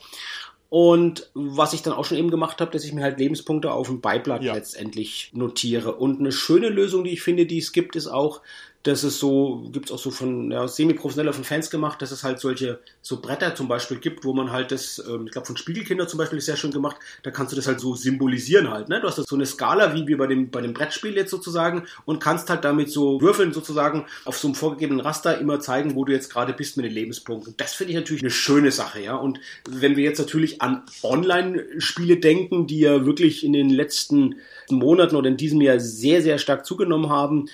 [0.68, 3.86] Und was ich dann auch schon eben gemacht habe, dass ich mir halt Lebenspunkte auf
[3.86, 4.54] dem Beiblatt Ja.
[4.54, 5.94] letztendlich notiere.
[5.94, 8.40] Und eine schöne Lösung, die ich finde, die es gibt, ist auch,
[8.86, 12.38] dass es so, gibt's auch so von ja, semi-professioneller von Fans gemacht, dass es halt
[12.38, 16.06] solche so Bretter zum Beispiel gibt, wo man halt das, ähm, ich glaube von Spiegelkinder
[16.06, 18.88] zum Beispiel ist sehr schön gemacht, da kannst du das halt so symbolisieren halt.
[18.88, 19.00] Ne?
[19.00, 21.84] Du hast das so eine Skala wie, wie bei dem, bei dem Brettspiel jetzt sozusagen
[22.04, 26.04] und kannst halt damit so würfeln sozusagen auf so einem vorgegebenen Raster immer zeigen, wo
[26.04, 27.54] du jetzt gerade bist mit den Lebenspunkten.
[27.56, 29.16] Das finde ich natürlich eine schöne Sache, ja.
[29.16, 34.36] Und wenn wir jetzt natürlich an Online-Spiele denken, die ja wirklich in den letzten
[34.70, 37.48] Monaten oder in diesem Jahr sehr, sehr stark zugenommen haben,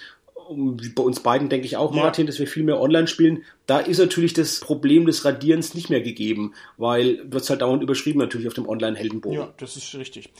[0.94, 2.02] bei uns beiden denke ich auch, Ja.
[2.02, 3.44] Martin, dass wir viel mehr online spielen.
[3.66, 8.18] Da ist natürlich das Problem des Radierens nicht mehr gegeben, weil wird halt dauernd überschrieben
[8.18, 9.38] natürlich auf dem Online-Heldenbogen.
[9.38, 10.30] Ja, das ist richtig.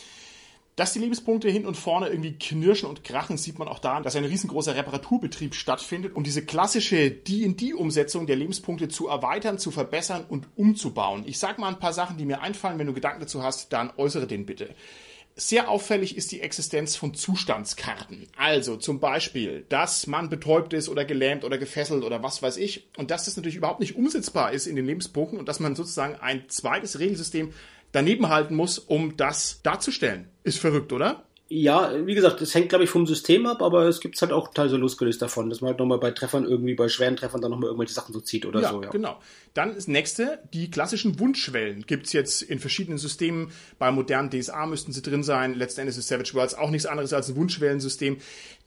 [0.75, 4.17] Dass die Lebenspunkte hin und vorne irgendwie knirschen und krachen, sieht man auch daran, dass
[4.17, 10.49] ein riesengroßer Reparaturbetrieb stattfindet, um diese klassische D&D-Umsetzung der Lebenspunkte zu erweitern, zu verbessern und
[10.57, 11.25] umzubauen.
[11.27, 12.79] Ich sag mal ein paar Sachen, die mir einfallen.
[12.79, 14.71] Wenn du Gedanken dazu hast, dann äußere den bitte.
[15.35, 18.27] Sehr auffällig ist die Existenz von Zustandskarten.
[18.37, 22.89] Also zum Beispiel, dass man betäubt ist oder gelähmt oder gefesselt oder was weiß ich.
[22.99, 26.17] Und dass das natürlich überhaupt nicht umsetzbar ist in den Lebenspunkten und dass man sozusagen
[26.17, 27.53] ein zweites Regelsystem
[27.93, 30.29] daneben halten muss, um das darzustellen.
[30.45, 31.25] Ist verrückt, oder?
[31.55, 34.55] Ja, wie gesagt, das hängt, glaube ich, vom System ab, aber es gibt halt auch
[34.55, 37.67] teilweise losgelöst davon, dass man halt nochmal bei Treffern irgendwie, bei schweren Treffern dann nochmal
[37.67, 38.89] irgendwelche Sachen so zieht oder Ja, so, ja.
[38.89, 39.21] genau.
[39.53, 43.53] Dann das nächste, die klassischen Wunschschwellen gibt's jetzt in verschiedenen Systemen.
[43.79, 45.55] Bei modernen DSA müssten sie drin sein.
[45.55, 48.17] Letzten Endes ist Savage Worlds auch nichts anderes als ein Wunschschwellensystem.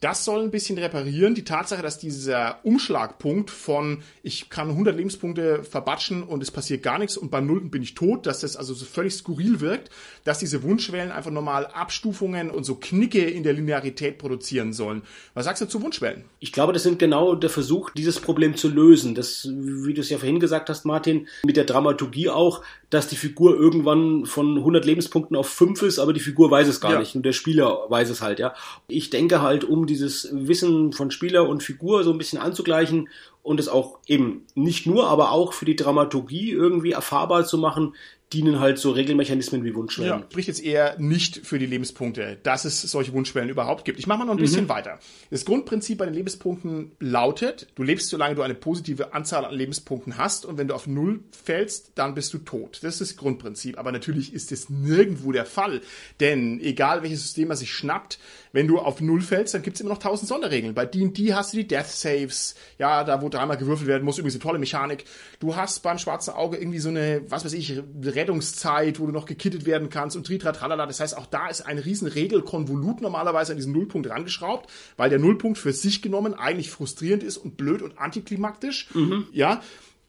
[0.05, 1.33] Das soll ein bisschen reparieren.
[1.33, 6.99] Die Tatsache, dass dieser Umschlagpunkt von ich kann 100 Lebenspunkte verbatschen und es passiert gar
[6.99, 9.89] nichts und beim Nullten bin ich tot, dass das also so völlig skurril wirkt,
[10.23, 15.01] dass diese Wunschwellen einfach nochmal Abstufungen und so Knicke in der Linearität produzieren sollen.
[15.33, 16.25] Was sagst du zu Wunschwellen?
[16.39, 19.15] Ich glaube, das sind genau der Versuch, dieses Problem zu lösen.
[19.15, 23.15] Das, wie du es ja vorhin gesagt hast, Martin, mit der Dramaturgie auch, dass die
[23.15, 26.99] Figur irgendwann von 100 Lebenspunkten auf 5 ist, aber die Figur weiß es gar ja.
[26.99, 28.53] nicht und der Spieler weiß es halt, ja.
[28.87, 33.09] Ich denke halt, um dieses Wissen von Spieler und Figur so ein bisschen anzugleichen
[33.43, 37.95] und es auch eben nicht nur, aber auch für die Dramaturgie irgendwie erfahrbar zu machen,
[38.33, 40.21] dienen halt so Regelmechanismen wie Wunschwellen.
[40.21, 43.99] Ja, spricht jetzt eher nicht für die Lebenspunkte, dass es solche Wunschwellen überhaupt gibt.
[43.99, 44.69] Ich mache mal noch ein bisschen mhm.
[44.69, 44.99] weiter.
[45.29, 50.17] Das Grundprinzip bei den Lebenspunkten lautet, du lebst, solange du eine positive Anzahl an Lebenspunkten
[50.17, 52.79] hast und wenn du auf Null fällst, dann bist du tot.
[52.81, 53.77] Das ist das Grundprinzip.
[53.77, 55.81] Aber natürlich ist es nirgendwo der Fall.
[56.19, 58.19] Denn egal welches System man sich schnappt,
[58.55, 60.73] wenn du auf Null fällst, dann gibt es immer noch tausend Sonderregeln.
[60.73, 64.35] Bei D&D hast du die Death Saves, ja, da wo dreimal gewürfelt werden muss, übrigens
[64.35, 65.03] eine tolle Mechanik.
[65.39, 67.81] Du hast beim Schwarzen Auge irgendwie so eine, was weiß ich,
[68.15, 70.85] Rettungszeit, wo du noch gekittet werden kannst und tritra tralala.
[70.85, 75.19] Das heißt, auch da ist ein riesen Regelkonvolut normalerweise an diesen Nullpunkt rangeschraubt, weil der
[75.19, 78.87] Nullpunkt für sich genommen eigentlich frustrierend ist und blöd und antiklimaktisch.
[78.93, 79.27] Mhm.
[79.31, 79.61] Ja,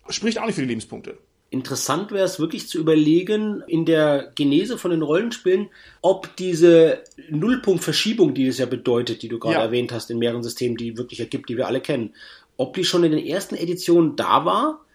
[0.08, 1.18] spricht auch nicht für die Lebenspunkte.
[1.48, 5.68] Interessant wäre es wirklich zu überlegen, in der Genese von den Rollenspielen,
[6.02, 9.62] ob diese Nullpunktverschiebung, die es ja bedeutet, die du gerade ja.
[9.62, 12.14] erwähnt hast, in mehreren Systemen, die wirklich ergibt, die wir alle kennen,
[12.56, 14.85] ob die schon in den ersten Editionen da war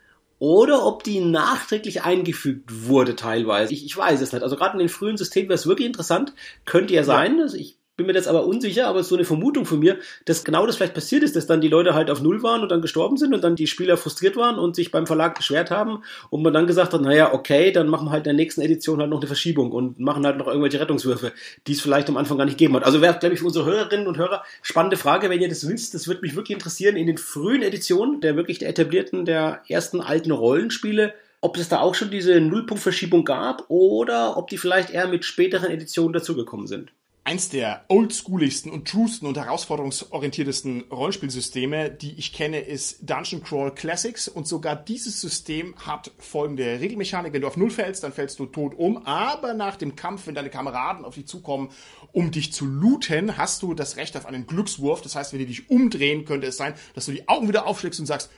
[0.41, 3.71] oder ob die nachträglich eingefügt wurde teilweise.
[3.73, 4.41] Ich, ich weiß es nicht.
[4.41, 6.33] Also gerade in den frühen Systemen wäre es wirklich interessant.
[6.65, 7.39] Könnte ja sein.
[7.39, 10.65] Also ich bin mir jetzt aber unsicher, aber so eine Vermutung von mir, dass genau
[10.65, 13.17] das vielleicht passiert ist, dass dann die Leute halt auf Null waren und dann gestorben
[13.17, 16.53] sind und dann die Spieler frustriert waren und sich beim Verlag beschwert haben und man
[16.53, 19.19] dann gesagt hat, naja, okay, dann machen wir halt in der nächsten Edition halt noch
[19.19, 21.31] eine Verschiebung und machen halt noch irgendwelche Rettungswürfe,
[21.67, 22.83] die es vielleicht am Anfang gar nicht gegeben hat.
[22.83, 25.93] Also wäre, glaube ich, für unsere Hörerinnen und Hörer spannende Frage, wenn ihr das wisst,
[25.93, 30.01] das würde mich wirklich interessieren, in den frühen Editionen, der wirklich der etablierten, der ersten
[30.01, 35.07] alten Rollenspiele, ob es da auch schon diese Nullpunktverschiebung gab oder ob die vielleicht eher
[35.07, 36.91] mit späteren Editionen dazugekommen sind
[37.23, 44.27] eins der oldschooligsten und truesten und herausforderungsorientiertesten Rollenspielsysteme, die ich kenne, ist Dungeon Crawl Classics
[44.27, 47.31] und sogar dieses System hat folgende Regelmechanik.
[47.31, 50.33] Wenn du auf Null fällst, dann fällst du tot um, aber nach dem Kampf, wenn
[50.33, 51.69] deine Kameraden auf dich zukommen,
[52.13, 55.01] um dich zu looten, hast du das Recht auf einen Glückswurf.
[55.01, 57.99] Das heißt, wenn die dich umdrehen, könnte es sein, dass du die Augen wieder aufschlägst
[57.99, 58.29] und sagst,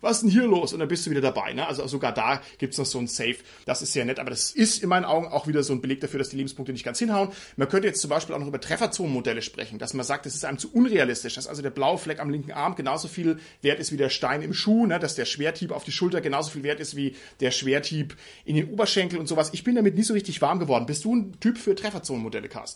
[0.00, 0.72] was ist denn hier los?
[0.72, 1.52] Und dann bist du wieder dabei.
[1.52, 1.66] Ne?
[1.66, 3.36] Also sogar da gibt's noch so ein Safe.
[3.64, 6.00] Das ist sehr nett, aber das ist in meinen Augen auch wieder so ein Beleg
[6.00, 7.30] dafür, dass die Lebenspunkte nicht ganz hinhauen.
[7.56, 10.44] Man könnte jetzt zum Beispiel auch noch über Trefferzonenmodelle sprechen, dass man sagt, es ist
[10.44, 13.92] einem zu unrealistisch, dass also der blaue Fleck am linken Arm genauso viel wert ist
[13.92, 14.98] wie der Stein im Schuh, ne?
[14.98, 18.68] dass der Schwerthieb auf die Schulter genauso viel wert ist wie der Schwerthieb in den
[18.68, 19.50] Oberschenkel und sowas.
[19.52, 20.86] Ich bin damit nicht so richtig warm geworden.
[20.86, 22.75] Bist du ein Typ für Trefferzonenmodelle, Carsten?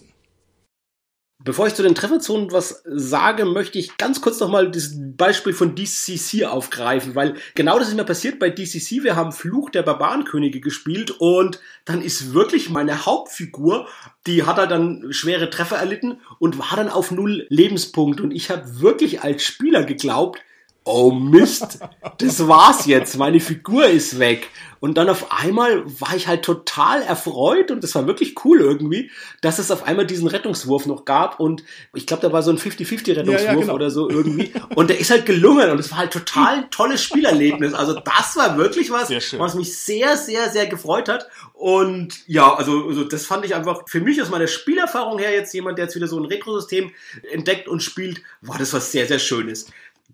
[1.43, 5.75] Bevor ich zu den Trefferzonen was sage, möchte ich ganz kurz nochmal das Beispiel von
[5.75, 9.03] DCC aufgreifen, weil genau das ist mir passiert bei DCC.
[9.03, 13.89] Wir haben Fluch der Barbarenkönige gespielt und dann ist wirklich meine Hauptfigur,
[14.27, 18.51] die hat halt dann schwere Treffer erlitten und war dann auf null Lebenspunkt und ich
[18.51, 20.41] habe wirklich als Spieler geglaubt,
[20.85, 21.79] oh Mist,
[22.19, 24.49] das war's jetzt, meine Figur ist weg.
[24.81, 29.11] Und dann auf einmal war ich halt total erfreut und das war wirklich cool irgendwie,
[29.43, 31.63] dass es auf einmal diesen Rettungswurf noch gab und
[31.93, 33.75] ich glaube, da war so ein 50-50 Rettungswurf ja, ja, genau.
[33.75, 37.03] oder so irgendwie und der ist halt gelungen und es war halt total ein tolles
[37.03, 37.75] Spielerlebnis.
[37.75, 42.87] Also das war wirklich was, was mich sehr, sehr, sehr gefreut hat und ja, also,
[42.87, 45.95] also das fand ich einfach für mich aus meiner Spielerfahrung her jetzt jemand, der jetzt
[45.95, 46.91] wieder so ein Retro-System
[47.31, 49.67] entdeckt und spielt, war das was sehr, sehr Schönes.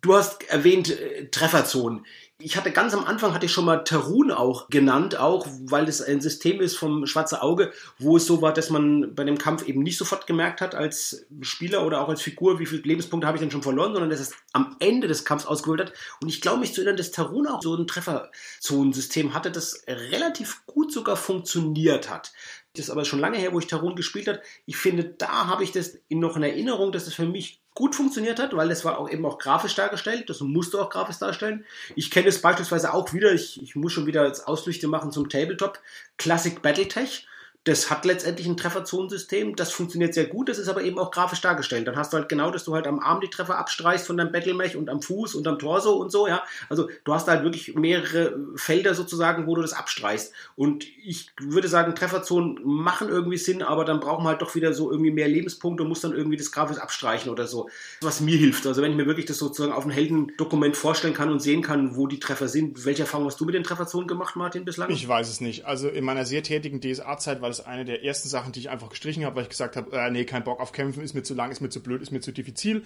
[0.06, 2.06] Du hast erwähnt äh, Trefferzonen.
[2.38, 6.00] Ich hatte ganz am Anfang hatte ich schon mal Tarun auch genannt, auch weil es
[6.00, 9.66] ein System ist vom Schwarze Auge, wo es so war, dass man bei dem Kampf
[9.66, 13.36] eben nicht sofort gemerkt hat als Spieler oder auch als Figur, wie viele Lebenspunkte habe
[13.36, 15.92] ich denn schon verloren, sondern dass es am Ende des Kampfs ausgewählt hat.
[16.22, 20.64] Und ich glaube mich zu erinnern, dass Tarun auch so ein Trefferzonensystem hatte, das relativ
[20.66, 22.32] gut sogar funktioniert hat
[22.76, 24.42] das ist aber schon lange her, wo ich Tarun gespielt habe.
[24.66, 28.40] Ich finde, da habe ich das noch in Erinnerung, dass es für mich gut funktioniert
[28.40, 30.28] hat, weil es war auch eben auch grafisch dargestellt.
[30.28, 31.64] Das musst du auch grafisch darstellen.
[31.94, 35.28] Ich kenne es beispielsweise auch wieder, ich, ich muss schon wieder jetzt Ausflüchte machen zum
[35.28, 35.78] Tabletop.
[36.16, 37.28] Classic Battletech
[37.66, 41.40] das hat letztendlich ein Trefferzonensystem, das funktioniert sehr gut, das ist aber eben auch grafisch
[41.40, 41.88] dargestellt.
[41.88, 44.30] Dann hast du halt genau, dass du halt am Arm die Treffer abstreichst von deinem
[44.30, 46.44] Battlemech und am Fuß und am Torso und so, ja.
[46.68, 50.32] Also du hast halt wirklich mehrere Felder sozusagen, wo du das abstreichst.
[50.54, 54.72] Und ich würde sagen, Trefferzonen machen irgendwie Sinn, aber dann brauchen wir halt doch wieder
[54.72, 57.68] so irgendwie mehr Lebenspunkte und muss dann irgendwie das grafisch abstreichen oder so.
[58.00, 58.64] Was mir hilft.
[58.68, 61.96] Also wenn ich mir wirklich das sozusagen auf ein Heldendokument vorstellen kann und sehen kann,
[61.96, 62.84] wo die Treffer sind.
[62.84, 64.88] Welche Erfahrung hast du mit den Trefferzonen gemacht, Martin, bislang?
[64.90, 65.66] Ich weiß es nicht.
[65.66, 68.90] Also in meiner sehr tätigen DSA-Zeit, weil das eine der ersten Sachen, die ich einfach
[68.90, 71.34] gestrichen habe, weil ich gesagt habe, äh, nee, kein Bock auf Kämpfen, ist mir zu
[71.34, 72.82] lang, ist mir zu blöd, ist mir zu diffizil.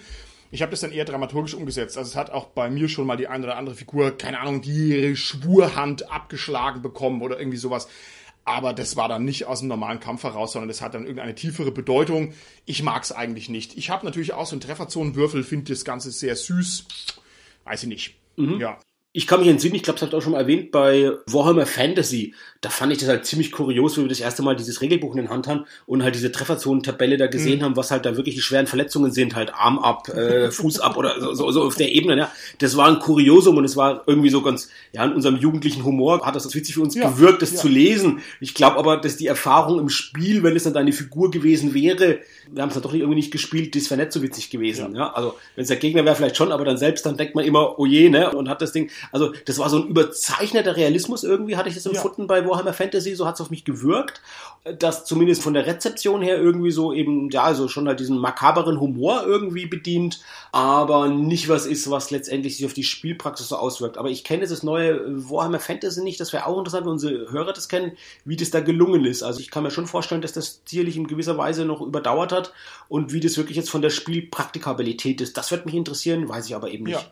[0.51, 1.97] Ich habe das dann eher dramaturgisch umgesetzt.
[1.97, 4.63] Also es hat auch bei mir schon mal die eine oder andere Figur, keine Ahnung,
[4.63, 7.89] die Schwurhand abgeschlagen bekommen oder irgendwie sowas.
[8.45, 11.35] Aber das war dann nicht aus dem normalen Kampf heraus, sondern das hat dann irgendeine
[11.35, 12.33] tiefere Bedeutung.
[12.65, 13.77] Ich mag es eigentlich nicht.
[13.77, 16.87] Ich habe natürlich auch so einen Trefferzonenwürfel, finde das Ganze sehr süß.
[17.65, 18.17] Weiß ich nicht.
[18.37, 18.59] Mhm.
[18.59, 18.79] Ja.
[19.13, 21.67] Ich kann mich entsinnen, ich glaube, das habe ich auch schon mal erwähnt, bei Warhammer
[21.67, 25.17] Fantasy, da fand ich das halt ziemlich kurios, wie wir das erste Mal dieses Regelbuch
[25.17, 27.65] in den Hand haben und halt diese Trefferzonen-Tabelle da gesehen mhm.
[27.65, 30.97] haben, was halt da wirklich die schweren Verletzungen sind, halt Arm ab, äh, Fuß ab
[30.97, 32.17] oder so, so, so auf der Ebene.
[32.19, 32.33] Ja.
[32.59, 36.25] Das war ein Kuriosum und es war irgendwie so ganz, ja, in unserem jugendlichen Humor
[36.25, 37.11] hat das das witzig für uns ja.
[37.11, 37.59] gewirkt, das ja.
[37.59, 38.21] zu lesen.
[38.41, 42.21] Ich glaube aber, dass die Erfahrung im Spiel, wenn es dann deine Figur gewesen wäre,
[42.53, 44.95] wir haben es dann doch irgendwie nicht gespielt, das wäre nicht so witzig gewesen.
[44.95, 45.01] Ja.
[45.01, 45.13] ja.
[45.15, 47.79] Also wenn es der Gegner wäre, vielleicht schon, aber dann selbst, dann denkt man immer,
[47.79, 51.57] oh je, ne, und hat das Ding, also das war so ein überzeichneter Realismus irgendwie,
[51.57, 52.27] hatte ich das empfunden ja.
[52.27, 54.21] bei Warhammer Fantasy, so hat es auf mich gewirkt,
[54.79, 58.79] dass zumindest von der Rezeption her irgendwie so eben, ja, also schon halt diesen makaberen
[58.79, 60.21] Humor irgendwie bedient,
[60.53, 63.97] aber nicht was ist, was letztendlich sich auf die Spielpraxis so auswirkt.
[63.97, 67.55] Aber ich kenne das neue Warhammer Fantasy nicht, das wäre auch interessant, wenn unsere Hörer
[67.55, 67.93] das kennen,
[68.25, 69.23] wie das da gelungen ist.
[69.23, 72.53] Also ich kann mir schon vorstellen, dass das sicherlich in gewisser Weise noch überdauert hat
[72.89, 75.37] und wie das wirklich jetzt von der Spielpraktikabilität ist.
[75.39, 77.01] Das wird mich interessieren, weiß ich aber eben nicht.
[77.01, 77.07] Ja.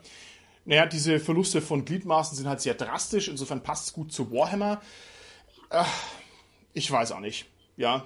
[0.68, 4.82] Naja, diese Verluste von Gliedmaßen sind halt sehr drastisch, insofern passt es gut zu Warhammer.
[5.70, 5.82] Äh,
[6.74, 7.46] ich weiß auch nicht.
[7.78, 8.04] Ja.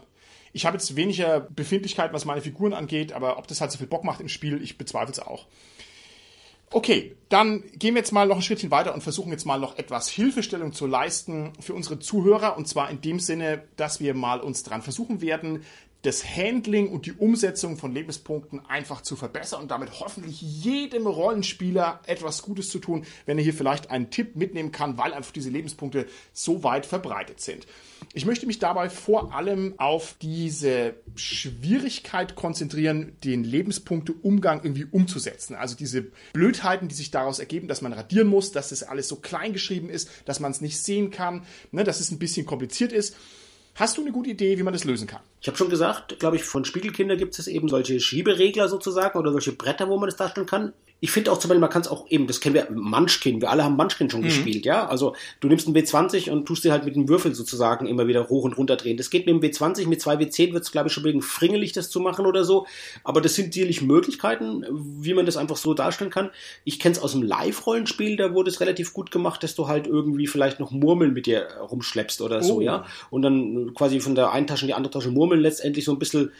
[0.52, 3.88] Ich habe jetzt weniger Befindlichkeit, was meine Figuren angeht, aber ob das halt so viel
[3.88, 5.46] Bock macht im Spiel, ich bezweifle es auch.
[6.70, 9.76] Okay, dann gehen wir jetzt mal noch ein Schrittchen weiter und versuchen jetzt mal noch
[9.76, 12.56] etwas Hilfestellung zu leisten für unsere Zuhörer.
[12.56, 15.64] Und zwar in dem Sinne, dass wir mal uns dran versuchen werden,
[16.02, 22.00] das Handling und die Umsetzung von Lebenspunkten einfach zu verbessern und damit hoffentlich jedem Rollenspieler
[22.06, 25.50] etwas Gutes zu tun, wenn er hier vielleicht einen Tipp mitnehmen kann, weil einfach diese
[25.50, 27.66] Lebenspunkte so weit verbreitet sind.
[28.14, 35.54] Ich möchte mich dabei vor allem auf diese Schwierigkeit konzentrieren, den Lebenspunkteumgang irgendwie umzusetzen.
[35.54, 39.16] Also diese Blödheiten, die sich daraus ergeben, dass man radieren muss, dass das alles so
[39.16, 42.92] klein geschrieben ist, dass man es nicht sehen kann, ne, dass es ein bisschen kompliziert
[42.92, 43.14] ist.
[43.74, 45.22] Hast du eine gute Idee, wie man das lösen kann?
[45.40, 49.32] Ich habe schon gesagt, glaube ich, von Spiegelkinder gibt es eben solche Schieberegler sozusagen oder
[49.32, 50.72] solche Bretter, wo man das darstellen kann
[51.02, 53.50] ich finde auch zum Beispiel, man kann es auch eben, das kennen wir, Munchkin, wir
[53.50, 54.26] alle haben Munchkin schon mhm.
[54.26, 54.86] gespielt, ja.
[54.86, 58.28] Also du nimmst einen W20 und tust dir halt mit dem Würfel sozusagen immer wieder
[58.28, 58.96] hoch und runter drehen.
[58.96, 61.72] Das geht mit dem W20, mit zwei W10 wird es, glaube ich, schon bisschen fringelig,
[61.72, 62.68] das zu machen oder so.
[63.02, 66.30] Aber das sind sicherlich Möglichkeiten, wie man das einfach so darstellen kann.
[66.62, 69.88] Ich kenne es aus dem Live-Rollenspiel, da wurde es relativ gut gemacht, dass du halt
[69.88, 72.42] irgendwie vielleicht noch Murmeln mit dir rumschleppst oder oh.
[72.42, 72.84] so, ja.
[73.10, 75.98] Und dann quasi von der einen Tasche in die andere Tasche Murmeln letztendlich so ein
[75.98, 76.30] bisschen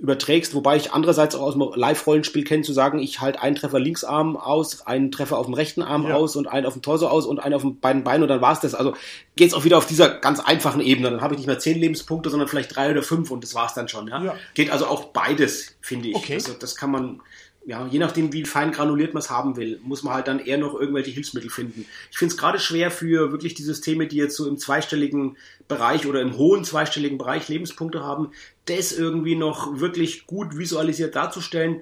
[0.00, 3.78] überträgst, wobei ich andererseits auch aus dem Live-Rollenspiel kenne, zu sagen, ich halt einen Treffer
[3.78, 6.14] links Linksarm aus, einen Treffer auf dem rechten Arm ja.
[6.14, 8.40] aus und einen auf dem Torso aus und einen auf den beiden Beinen und dann
[8.40, 8.74] war's das.
[8.74, 8.94] Also
[9.34, 11.10] geht's auch wieder auf dieser ganz einfachen Ebene.
[11.10, 13.74] Dann habe ich nicht mehr zehn Lebenspunkte, sondern vielleicht drei oder fünf und das war's
[13.74, 14.08] dann schon.
[14.08, 14.22] Ja?
[14.22, 14.34] ja.
[14.54, 16.16] Geht also auch beides, finde ich.
[16.16, 16.34] Okay.
[16.34, 17.20] Also das kann man
[17.68, 20.56] ja, je nachdem, wie fein granuliert man es haben will, muss man halt dann eher
[20.56, 21.84] noch irgendwelche Hilfsmittel finden.
[22.12, 25.36] Ich finde es gerade schwer für wirklich die Systeme, die jetzt so im zweistelligen
[25.66, 28.30] Bereich oder im hohen zweistelligen Bereich Lebenspunkte haben,
[28.66, 31.80] das irgendwie noch wirklich gut visualisiert darzustellen,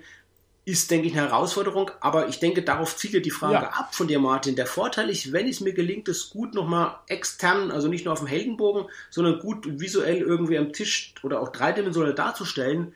[0.67, 3.69] ist, denke ich, eine Herausforderung, aber ich denke, darauf zielt ja die Frage ja.
[3.69, 4.57] ab von dir, Martin.
[4.57, 8.21] Der Vorteil ist, wenn es mir gelingt, es gut nochmal extern, also nicht nur auf
[8.21, 12.95] dem Heldenbogen, sondern gut visuell irgendwie am Tisch oder auch dreidimensional darzustellen,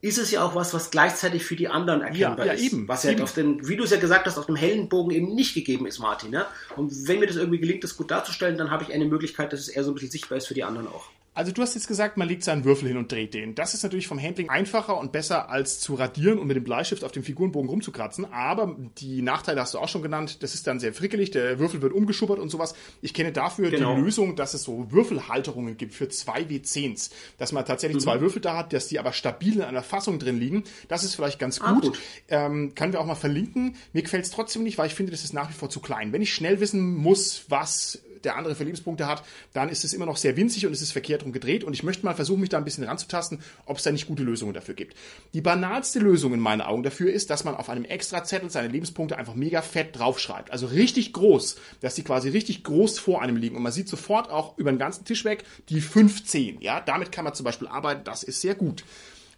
[0.00, 2.72] ist es ja auch was, was gleichzeitig für die anderen erkennbar ja, ja, ist.
[2.72, 3.22] Eben, was ja eben.
[3.22, 6.00] auf den, wie du es ja gesagt hast, auf dem Heldenbogen eben nicht gegeben ist,
[6.00, 6.30] Martin.
[6.30, 6.46] Ne?
[6.76, 9.60] Und wenn mir das irgendwie gelingt, das gut darzustellen, dann habe ich eine Möglichkeit, dass
[9.60, 11.10] es eher so ein bisschen sichtbar ist für die anderen auch.
[11.34, 13.54] Also du hast jetzt gesagt, man legt seinen Würfel hin und dreht den.
[13.54, 17.04] Das ist natürlich vom Handling einfacher und besser als zu radieren und mit dem Bleistift
[17.04, 18.30] auf dem Figurenbogen rumzukratzen.
[18.30, 20.42] Aber die Nachteile hast du auch schon genannt.
[20.42, 21.30] Das ist dann sehr frickelig.
[21.30, 22.74] Der Würfel wird umgeschuppert und sowas.
[23.00, 23.94] Ich kenne dafür genau.
[23.94, 27.10] die Lösung, dass es so Würfelhalterungen gibt für zwei W10s.
[27.38, 28.04] Dass man tatsächlich mhm.
[28.04, 30.64] zwei Würfel da hat, dass die aber stabil in einer Fassung drin liegen.
[30.88, 31.82] Das ist vielleicht ganz ah, gut.
[31.82, 31.98] Gut.
[32.28, 33.76] Ähm, können wir auch mal verlinken.
[33.94, 36.12] Mir gefällt es trotzdem nicht, weil ich finde, das ist nach wie vor zu klein.
[36.12, 40.06] Wenn ich schnell wissen muss, was der andere für Lebenspunkte hat, dann ist es immer
[40.06, 41.32] noch sehr winzig und es ist verkehrt rum.
[41.32, 44.22] Und ich möchte mal versuchen, mich da ein bisschen ranzutasten, ob es da nicht gute
[44.22, 44.96] Lösungen dafür gibt.
[45.34, 48.68] Die banalste Lösung in meinen Augen dafür ist, dass man auf einem extra Zettel seine
[48.68, 50.50] Lebenspunkte einfach mega fett draufschreibt.
[50.52, 53.56] Also richtig groß, dass die quasi richtig groß vor einem liegen.
[53.56, 56.60] Und man sieht sofort auch über den ganzen Tisch weg die 15.
[56.60, 58.04] Ja, damit kann man zum Beispiel arbeiten.
[58.04, 58.84] Das ist sehr gut.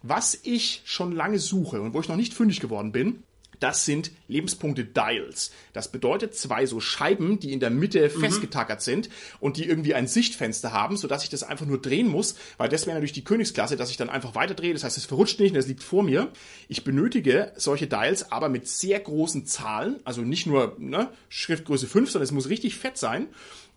[0.03, 3.23] Was ich schon lange suche und wo ich noch nicht fündig geworden bin,
[3.59, 5.51] das sind Lebenspunkte Dials.
[5.73, 8.19] Das bedeutet zwei so Scheiben, die in der Mitte mhm.
[8.19, 12.35] festgetackert sind und die irgendwie ein Sichtfenster haben, sodass ich das einfach nur drehen muss,
[12.57, 14.73] weil das wäre natürlich die Königsklasse, dass ich dann einfach weiter drehe.
[14.73, 16.31] Das heißt, es verrutscht nicht und es liegt vor mir.
[16.67, 22.11] Ich benötige solche Dials aber mit sehr großen Zahlen, also nicht nur ne, Schriftgröße 5,
[22.11, 23.27] sondern es muss richtig fett sein.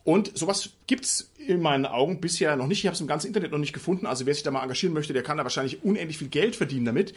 [0.04, 2.80] Und sowas gibt's in meinen Augen bisher noch nicht.
[2.80, 4.06] Ich habe es im ganzen Internet noch nicht gefunden.
[4.06, 6.84] Also wer sich da mal engagieren möchte, der kann da wahrscheinlich unendlich viel Geld verdienen
[6.84, 7.14] damit.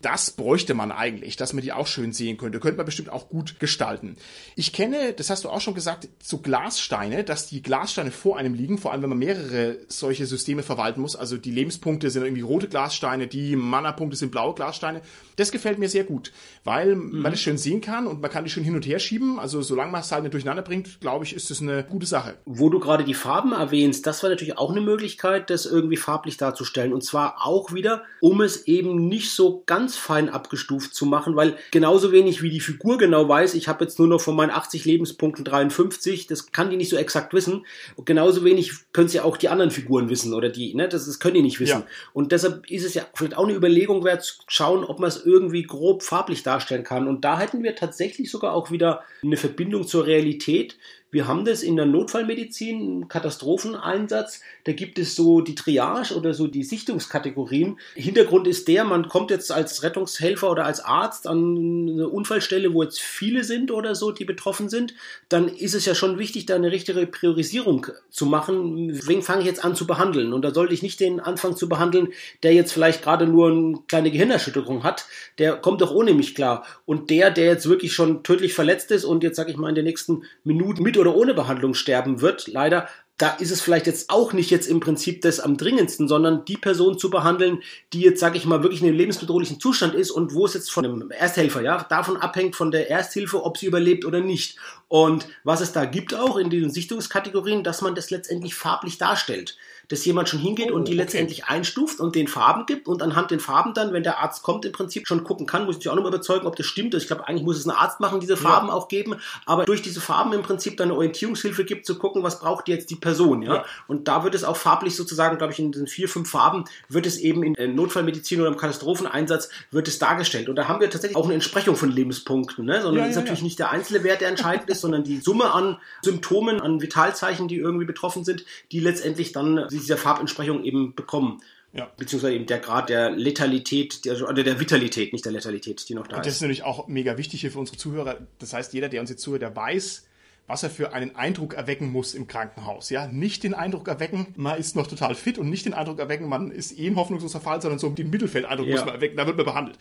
[0.00, 2.60] Das bräuchte man eigentlich, dass man die auch schön sehen könnte.
[2.60, 4.16] Könnte man bestimmt auch gut gestalten.
[4.56, 8.54] Ich kenne, das hast du auch schon gesagt, so Glassteine, dass die Glassteine vor einem
[8.54, 11.16] liegen, vor allem wenn man mehrere solche Systeme verwalten muss.
[11.16, 15.02] Also die Lebenspunkte sind irgendwie rote Glassteine, die Mana-Punkte sind blaue Glassteine.
[15.36, 16.32] Das gefällt mir sehr gut,
[16.64, 17.20] weil mhm.
[17.20, 19.38] man das schön sehen kann und man kann die schön hin und her schieben.
[19.38, 22.36] Also solange man es halt nicht durcheinander bringt, glaube ich, ist das eine gute Sache.
[22.44, 26.36] Wo du gerade die Farben erwähnst, das war natürlich auch eine Möglichkeit, das irgendwie farblich
[26.36, 26.92] darzustellen.
[26.92, 31.56] Und zwar auch wieder, um es eben nicht so ganz fein abgestuft zu machen, weil
[31.70, 34.84] genauso wenig wie die Figur genau weiß, ich habe jetzt nur noch von meinen 80
[34.84, 37.66] Lebenspunkten 53, das kann die nicht so exakt wissen.
[37.96, 41.18] Und genauso wenig können sie auch die anderen Figuren wissen oder die, ne, das, das
[41.18, 41.80] können die nicht wissen.
[41.80, 41.86] Ja.
[42.12, 45.24] Und deshalb ist es ja vielleicht auch eine Überlegung wert, zu schauen, ob man es
[45.24, 47.08] irgendwie grob farblich darstellen kann.
[47.08, 50.76] Und da hätten wir tatsächlich sogar auch wieder eine Verbindung zur Realität,
[51.10, 54.42] wir haben das in der Notfallmedizin, Katastropheneinsatz.
[54.64, 57.78] Da gibt es so die Triage oder so die Sichtungskategorien.
[57.94, 62.82] Hintergrund ist der, man kommt jetzt als Rettungshelfer oder als Arzt an eine Unfallstelle, wo
[62.82, 64.92] jetzt viele sind oder so, die betroffen sind.
[65.30, 69.00] Dann ist es ja schon wichtig, da eine richtige Priorisierung zu machen.
[69.06, 70.34] Wen fange ich jetzt an zu behandeln?
[70.34, 72.08] Und da sollte ich nicht den Anfang zu behandeln,
[72.42, 75.06] der jetzt vielleicht gerade nur eine kleine Gehirnerschütterung hat.
[75.38, 76.66] Der kommt doch ohne mich klar.
[76.84, 79.74] Und der, der jetzt wirklich schon tödlich verletzt ist und jetzt, sag ich mal, in
[79.74, 82.88] den nächsten Minuten mit oder ohne Behandlung sterben wird, leider,
[83.18, 86.56] da ist es vielleicht jetzt auch nicht jetzt im Prinzip das am dringendsten, sondern die
[86.56, 90.34] Person zu behandeln, die jetzt, sage ich mal, wirklich in einem lebensbedrohlichen Zustand ist und
[90.34, 94.04] wo es jetzt von einem Ersthelfer, ja, davon abhängt von der Ersthilfe, ob sie überlebt
[94.04, 94.56] oder nicht.
[94.86, 99.56] Und was es da gibt auch in diesen Sichtungskategorien, dass man das letztendlich farblich darstellt
[99.88, 101.02] dass jemand schon hingeht oh, und die okay.
[101.02, 104.64] letztendlich einstuft und den Farben gibt und anhand den Farben dann, wenn der Arzt kommt,
[104.64, 106.94] im Prinzip schon gucken kann, muss ich auch nochmal überzeugen, ob das stimmt.
[106.94, 108.74] Ich glaube, eigentlich muss es ein Arzt machen, diese Farben ja.
[108.74, 109.16] auch geben,
[109.46, 112.90] aber durch diese Farben im Prinzip dann eine Orientierungshilfe gibt, zu gucken, was braucht jetzt
[112.90, 113.56] die Person, ja?
[113.56, 113.64] ja.
[113.86, 117.06] Und da wird es auch farblich sozusagen, glaube ich, in den vier, fünf Farben wird
[117.06, 120.48] es eben in Notfallmedizin oder im Katastropheneinsatz wird es dargestellt.
[120.48, 122.82] Und da haben wir tatsächlich auch eine Entsprechung von Lebenspunkten, ne?
[122.82, 125.78] Sondern ja, ist natürlich nicht der einzelne Wert, der entscheidend ist, sondern die Summe an
[126.02, 131.40] Symptomen, an Vitalzeichen, die irgendwie betroffen sind, die letztendlich dann dieser Farbentsprechung eben bekommen.
[131.72, 131.90] Ja.
[131.96, 136.06] Beziehungsweise eben der Grad der Letalität, der, oder der Vitalität, nicht der Letalität, die noch
[136.06, 136.26] da Und ist.
[136.26, 138.18] Das ist natürlich auch mega wichtig hier für unsere Zuhörer.
[138.38, 140.06] Das heißt, jeder, der uns jetzt zuhört, der weiß,
[140.48, 142.88] was er für einen Eindruck erwecken muss im Krankenhaus.
[142.90, 146.26] Ja, nicht den Eindruck erwecken, man ist noch total fit und nicht den Eindruck erwecken,
[146.26, 148.76] man ist eh ein hoffnungsloser Fall, sondern so den Mittelfeldeindruck ja.
[148.76, 149.78] muss man erwecken, da wird man behandelt.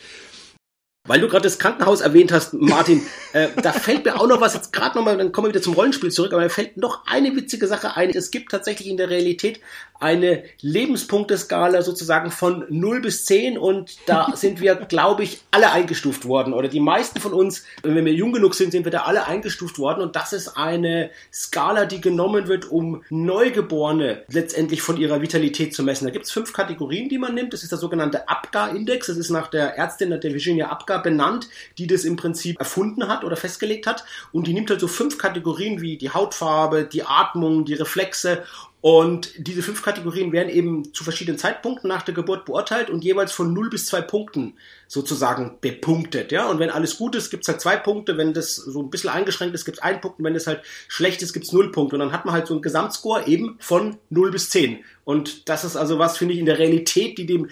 [1.07, 3.01] Weil du gerade das Krankenhaus erwähnt hast, Martin,
[3.33, 5.73] äh, da fällt mir auch noch was, jetzt gerade nochmal, dann kommen wir wieder zum
[5.73, 8.09] Rollenspiel zurück, aber mir fällt noch eine witzige Sache ein.
[8.09, 9.61] Es gibt tatsächlich in der Realität
[9.99, 16.25] eine Lebenspunkteskala sozusagen von 0 bis 10 und da sind wir, glaube ich, alle eingestuft
[16.25, 19.25] worden oder die meisten von uns, wenn wir jung genug sind, sind wir da alle
[19.25, 25.21] eingestuft worden und das ist eine Skala, die genommen wird, um Neugeborene letztendlich von ihrer
[25.21, 26.05] Vitalität zu messen.
[26.05, 27.53] Da gibt es fünf Kategorien, die man nimmt.
[27.53, 29.07] Das ist der sogenannte APGA-Index.
[29.07, 33.23] Das ist nach der Ärztin, der Virginia Apgar benannt, die das im Prinzip erfunden hat
[33.23, 37.65] oder festgelegt hat und die nimmt halt so fünf Kategorien wie die Hautfarbe, die Atmung,
[37.65, 38.43] die Reflexe
[38.79, 43.31] und diese fünf Kategorien werden eben zu verschiedenen Zeitpunkten nach der Geburt beurteilt und jeweils
[43.31, 44.53] von 0 bis 2 Punkten
[44.87, 46.31] sozusagen bepunktet.
[46.31, 46.47] Ja?
[46.47, 48.17] Und wenn alles gut ist, gibt's halt zwei Punkte.
[48.17, 50.19] Wenn das so ein bisschen eingeschränkt ist, gibt's einen Punkt.
[50.19, 51.95] Und wenn es halt schlecht ist, gibt's null Punkte.
[51.95, 54.83] Und dann hat man halt so einen Gesamtscore eben von 0 bis 10.
[55.07, 57.47] Und das ist also was, finde ich, in der Realität, die dem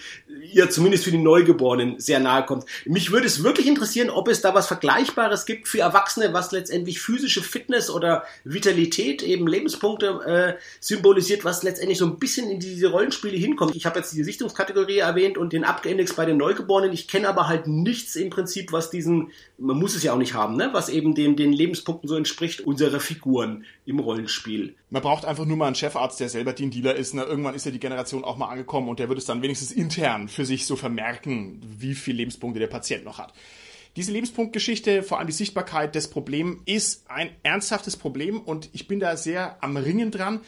[0.51, 2.65] ihr zumindest für die Neugeborenen sehr nahe kommt.
[2.83, 6.99] Mich würde es wirklich interessieren, ob es da was Vergleichbares gibt für Erwachsene, was letztendlich
[6.99, 12.87] physische Fitness oder Vitalität, eben Lebenspunkte äh, symbolisiert, was letztendlich so ein bisschen in diese
[12.87, 13.73] Rollenspiele hinkommt.
[13.73, 16.91] Ich habe jetzt die Sichtungskategorie erwähnt und den Abgeindex bei den Neugeborenen.
[16.91, 20.33] Ich kenne aber halt nichts im Prinzip, was diesen, man muss es ja auch nicht
[20.33, 20.71] haben, ne?
[20.73, 24.75] was eben dem, den Lebenspunkten so entspricht, unserer Figuren im Rollenspiel.
[24.95, 27.13] Man braucht einfach nur mal einen Chefarzt, der selber Team Dealer ist.
[27.13, 27.23] Ne?
[27.23, 30.29] Irgendwann ist ja die Generation auch mal angekommen und der wird es dann wenigstens intern
[30.29, 33.33] für sich so vermerken, wie viele Lebenspunkte der Patient noch hat.
[33.97, 39.01] Diese Lebenspunktgeschichte, vor allem die Sichtbarkeit des Problems, ist ein ernsthaftes Problem und ich bin
[39.01, 40.39] da sehr am Ringen dran.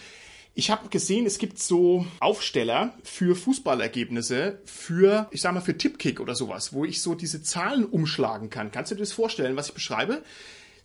[0.56, 6.22] Ich habe gesehen, es gibt so Aufsteller für Fußballergebnisse, für, ich sag mal, für Tipkick
[6.22, 8.72] oder sowas, wo ich so diese Zahlen umschlagen kann.
[8.72, 10.24] Kannst du dir das vorstellen, was ich beschreibe?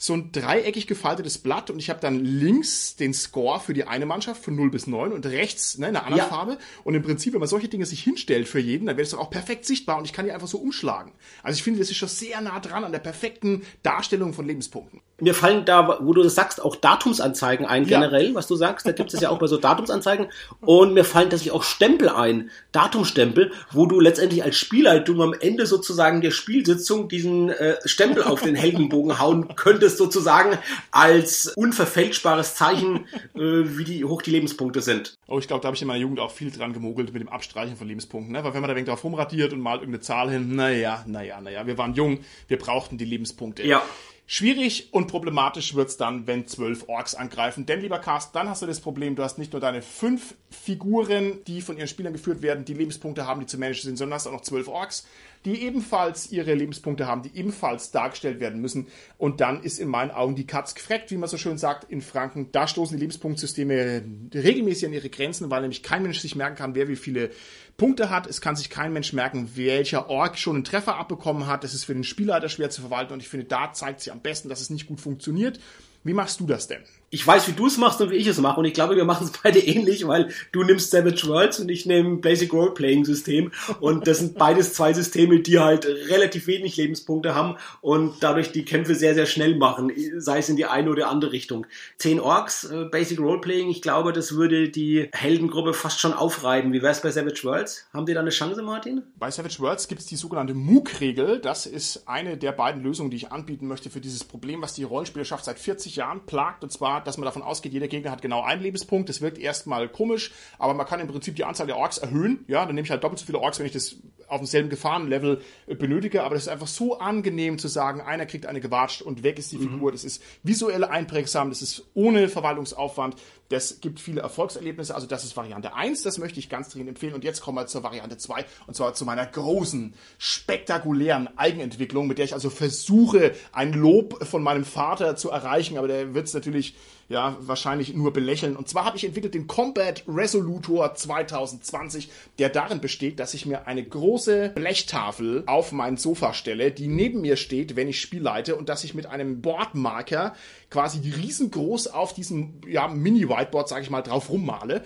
[0.03, 4.05] So ein dreieckig gefaltetes Blatt und ich habe dann links den Score für die eine
[4.05, 6.27] Mannschaft von 0 bis 9 und rechts ne, eine andere ja.
[6.27, 6.59] Farbe.
[6.83, 9.21] Und im Prinzip, wenn man solche Dinge sich hinstellt für jeden, dann wäre es doch
[9.21, 11.13] auch perfekt sichtbar und ich kann die einfach so umschlagen.
[11.45, 15.01] Also ich finde, das ist schon sehr nah dran an der perfekten Darstellung von Lebenspunkten.
[15.23, 18.35] Mir fallen da, wo du das sagst, auch Datumsanzeigen ein, generell, ja.
[18.35, 18.85] was du sagst.
[18.85, 20.27] Da gibt es ja auch bei so Datumsanzeigen.
[20.61, 25.67] Und mir fallen tatsächlich auch Stempel ein, Datumstempel, wo du letztendlich als Spielleitung am Ende
[25.67, 30.59] sozusagen der Spielsitzung diesen äh, Stempel auf den Heldenbogen hauen könntest, sozusagen
[30.91, 33.07] als unverfälschbares Zeichen,
[33.37, 35.15] äh, wie die, hoch die Lebenspunkte sind.
[35.29, 37.29] Oh, ich glaube, da habe ich in meiner Jugend auch viel dran gemogelt mit dem
[37.29, 38.33] Abstreichen von Lebenspunkten.
[38.33, 38.43] Ne?
[38.43, 41.65] Weil wenn man da wenig drauf rumradiert und malt irgendeine Zahl hin, naja, naja, naja,
[41.65, 43.65] wir waren jung, wir brauchten die Lebenspunkte.
[43.65, 43.85] Ja.
[44.27, 47.67] Schwierig und problematisch wird's dann, wenn zwölf Orks angreifen.
[47.67, 51.45] Denn, lieber Cast, dann hast du das Problem, du hast nicht nur deine fünf Figuren,
[51.47, 54.27] die von ihren Spielern geführt werden, die Lebenspunkte haben, die zu managen sind, sondern hast
[54.27, 55.07] auch noch zwölf Orks,
[55.45, 58.87] die ebenfalls ihre Lebenspunkte haben, die ebenfalls dargestellt werden müssen.
[59.19, 62.01] Und dann ist in meinen Augen die Katz gefreckt, wie man so schön sagt in
[62.01, 62.51] Franken.
[62.53, 64.03] Da stoßen die Lebenspunktsysteme
[64.35, 67.31] regelmäßig an ihre Grenzen, weil nämlich kein Mensch sich merken kann, wer wie viele
[67.77, 68.27] Punkte hat.
[68.27, 71.65] Es kann sich kein Mensch merken, welcher Ork schon einen Treffer abbekommen hat.
[71.65, 74.21] Das ist für den Spielleiter schwer zu verwalten und ich finde, da zeigt sich am
[74.21, 75.59] besten, dass es nicht gut funktioniert.
[76.05, 76.83] Wie machst du das denn?
[77.15, 78.59] ich weiß, wie du es machst und wie ich es mache.
[78.59, 81.85] Und ich glaube, wir machen es beide ähnlich, weil du nimmst Savage Worlds und ich
[81.85, 83.53] nehme Basic Role-Playing System.
[83.81, 88.65] Und das sind beides zwei Systeme, die halt relativ wenig Lebenspunkte haben und dadurch die
[88.65, 91.67] Kämpfe sehr, sehr schnell machen, sei es in die eine oder andere Richtung.
[91.99, 96.73] Zehn Orks, äh, Basic Role-Playing, ich glaube, das würde die Heldengruppe fast schon aufreiben.
[96.73, 97.89] Wie wäre es bei Savage Worlds?
[97.93, 99.03] Haben die da eine Chance, Martin?
[99.19, 101.41] Bei Savage Worlds gibt es die sogenannte MOOC-Regel.
[101.41, 104.85] Das ist eine der beiden Lösungen, die ich anbieten möchte für dieses Problem, was die
[104.85, 106.63] Rollenspielerschaft seit 40 Jahren plagt.
[106.63, 109.09] Und zwar dass man davon ausgeht, jeder Gegner hat genau einen Lebenspunkt.
[109.09, 112.45] Das wirkt erstmal komisch, aber man kann im Prinzip die Anzahl der Orks erhöhen.
[112.49, 113.97] Ja, dann nehme ich halt doppelt so viele Orks, wenn ich das
[114.29, 116.25] auf demselben Gefahrenlevel äh, benötige.
[116.25, 119.53] Aber das ist einfach so angenehm zu sagen, einer kriegt eine gewatscht und weg ist
[119.53, 119.73] die mhm.
[119.75, 119.93] Figur.
[119.93, 123.17] Das ist visuell einprägsam, das ist ohne Verwaltungsaufwand.
[123.53, 124.95] Das gibt viele Erfolgserlebnisse.
[124.95, 127.15] Also das ist Variante 1, das möchte ich ganz dringend empfehlen.
[127.15, 132.19] Und jetzt kommen wir zur Variante 2 und zwar zu meiner großen, spektakulären Eigenentwicklung, mit
[132.19, 135.77] der ich also versuche, ein Lob von meinem Vater zu erreichen.
[135.77, 136.75] Aber der wird es natürlich
[137.09, 138.57] ja, wahrscheinlich nur belächeln.
[138.57, 143.67] Und zwar habe ich entwickelt den Combat Resolutor 2020, der darin besteht, dass ich mir
[143.67, 148.57] eine große Blechtafel auf mein Sofa stelle, die neben mir steht, wenn ich Spiel leite
[148.57, 150.35] und dass ich mit einem Boardmarker
[150.71, 154.83] quasi riesengroß auf diesem ja, Mini-Whiteboard, sage ich mal, drauf rummale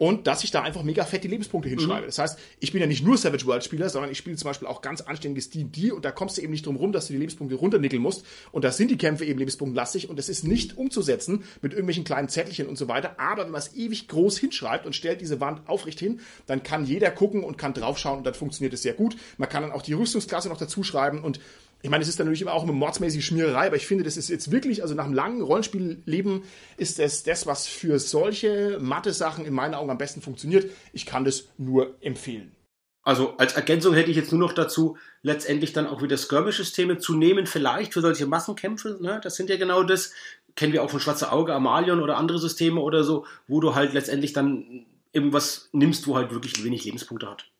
[0.00, 2.00] und dass ich da einfach mega fett die Lebenspunkte hinschreibe.
[2.00, 2.06] Mhm.
[2.06, 4.66] Das heißt, ich bin ja nicht nur Savage World Spieler, sondern ich spiele zum Beispiel
[4.66, 7.18] auch ganz anständiges D&D und da kommst du eben nicht drum rum, dass du die
[7.18, 11.44] Lebenspunkte runternickeln musst und da sind die Kämpfe eben lebenspunktlastig und das ist nicht umzusetzen
[11.60, 14.96] mit irgendwelchen kleinen Zettelchen und so weiter, aber wenn man es ewig groß hinschreibt und
[14.96, 18.72] stellt diese Wand aufrecht hin, dann kann jeder gucken und kann draufschauen und dann funktioniert
[18.72, 19.16] es sehr gut.
[19.36, 21.40] Man kann dann auch die Rüstungsklasse noch dazu schreiben und
[21.82, 24.16] ich meine, es ist dann natürlich immer auch eine mordsmäßige Schmiererei, aber ich finde, das
[24.16, 26.42] ist jetzt wirklich, also nach einem langen Rollenspielleben
[26.76, 30.70] ist es das, was für solche Mathe-Sachen in meinen Augen am besten funktioniert.
[30.92, 32.52] Ich kann das nur empfehlen.
[33.02, 37.14] Also als Ergänzung hätte ich jetzt nur noch dazu, letztendlich dann auch wieder Skirmish-Systeme zu
[37.14, 38.98] nehmen, vielleicht für solche Massenkämpfe.
[39.00, 39.20] Ne?
[39.22, 40.12] Das sind ja genau das,
[40.54, 43.94] kennen wir auch von Schwarze Auge, Amalion oder andere Systeme oder so, wo du halt
[43.94, 47.50] letztendlich dann irgendwas nimmst, wo halt wirklich wenig Lebenspunkte hat.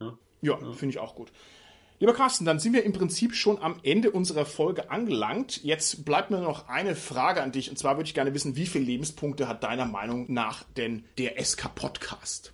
[0.00, 0.72] Ja, ja, ja.
[0.72, 1.30] finde ich auch gut.
[2.02, 5.62] Lieber Carsten, dann sind wir im Prinzip schon am Ende unserer Folge angelangt.
[5.62, 7.70] Jetzt bleibt mir noch eine Frage an dich.
[7.70, 11.40] Und zwar würde ich gerne wissen, wie viele Lebenspunkte hat deiner Meinung nach denn der
[11.40, 12.52] SK-Podcast?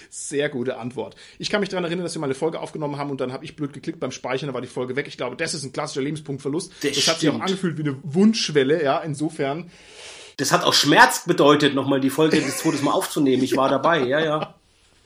[0.09, 1.15] Sehr gute Antwort.
[1.39, 3.45] Ich kann mich daran erinnern, dass wir mal eine Folge aufgenommen haben und dann habe
[3.45, 5.07] ich blöd geklickt beim Speichern, da war die Folge weg.
[5.07, 6.71] Ich glaube, das ist ein klassischer Lebenspunktverlust.
[6.81, 9.71] Das, das hat sich auch angefühlt wie eine Wunschschwelle, ja, insofern.
[10.37, 13.43] Das hat auch Schmerz bedeutet, nochmal die Folge das zweites Mal aufzunehmen.
[13.43, 14.55] Ich war dabei, ja, ja.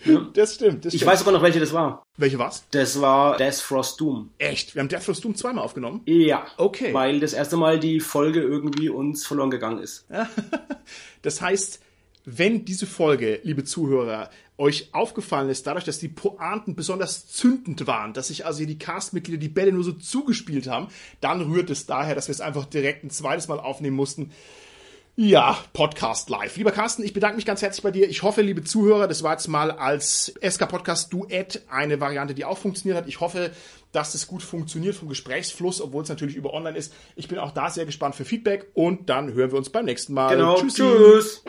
[0.05, 0.27] Ja.
[0.33, 0.85] Das stimmt.
[0.85, 2.03] Das ich weiß sogar noch, welche das war.
[2.17, 2.65] Welche war's?
[2.71, 4.29] Das war Death Frost Doom.
[4.37, 4.75] Echt?
[4.75, 6.01] Wir haben Death Frost Doom zweimal aufgenommen?
[6.05, 6.45] Ja.
[6.57, 6.93] Okay.
[6.93, 10.05] Weil das erste Mal die Folge irgendwie uns verloren gegangen ist.
[11.21, 11.81] das heißt,
[12.25, 18.13] wenn diese Folge, liebe Zuhörer, euch aufgefallen ist, dadurch, dass die Pointen besonders zündend waren,
[18.13, 20.87] dass sich also die Castmitglieder die Bälle nur so zugespielt haben,
[21.19, 24.31] dann rührt es daher, dass wir es einfach direkt ein zweites Mal aufnehmen mussten.
[25.17, 26.57] Ja, Podcast live.
[26.57, 28.09] Lieber Carsten, ich bedanke mich ganz herzlich bei dir.
[28.09, 32.43] Ich hoffe, liebe Zuhörer, das war jetzt mal als SK Podcast Duett eine Variante, die
[32.43, 33.07] auch funktioniert hat.
[33.07, 33.51] Ich hoffe,
[33.93, 36.93] dass es gut funktioniert vom Gesprächsfluss, obwohl es natürlich über online ist.
[37.15, 40.13] Ich bin auch da sehr gespannt für Feedback und dann hören wir uns beim nächsten
[40.13, 40.35] Mal.
[40.35, 40.55] Genau.
[40.55, 40.81] Tschüssi.
[40.81, 41.43] Tschüss.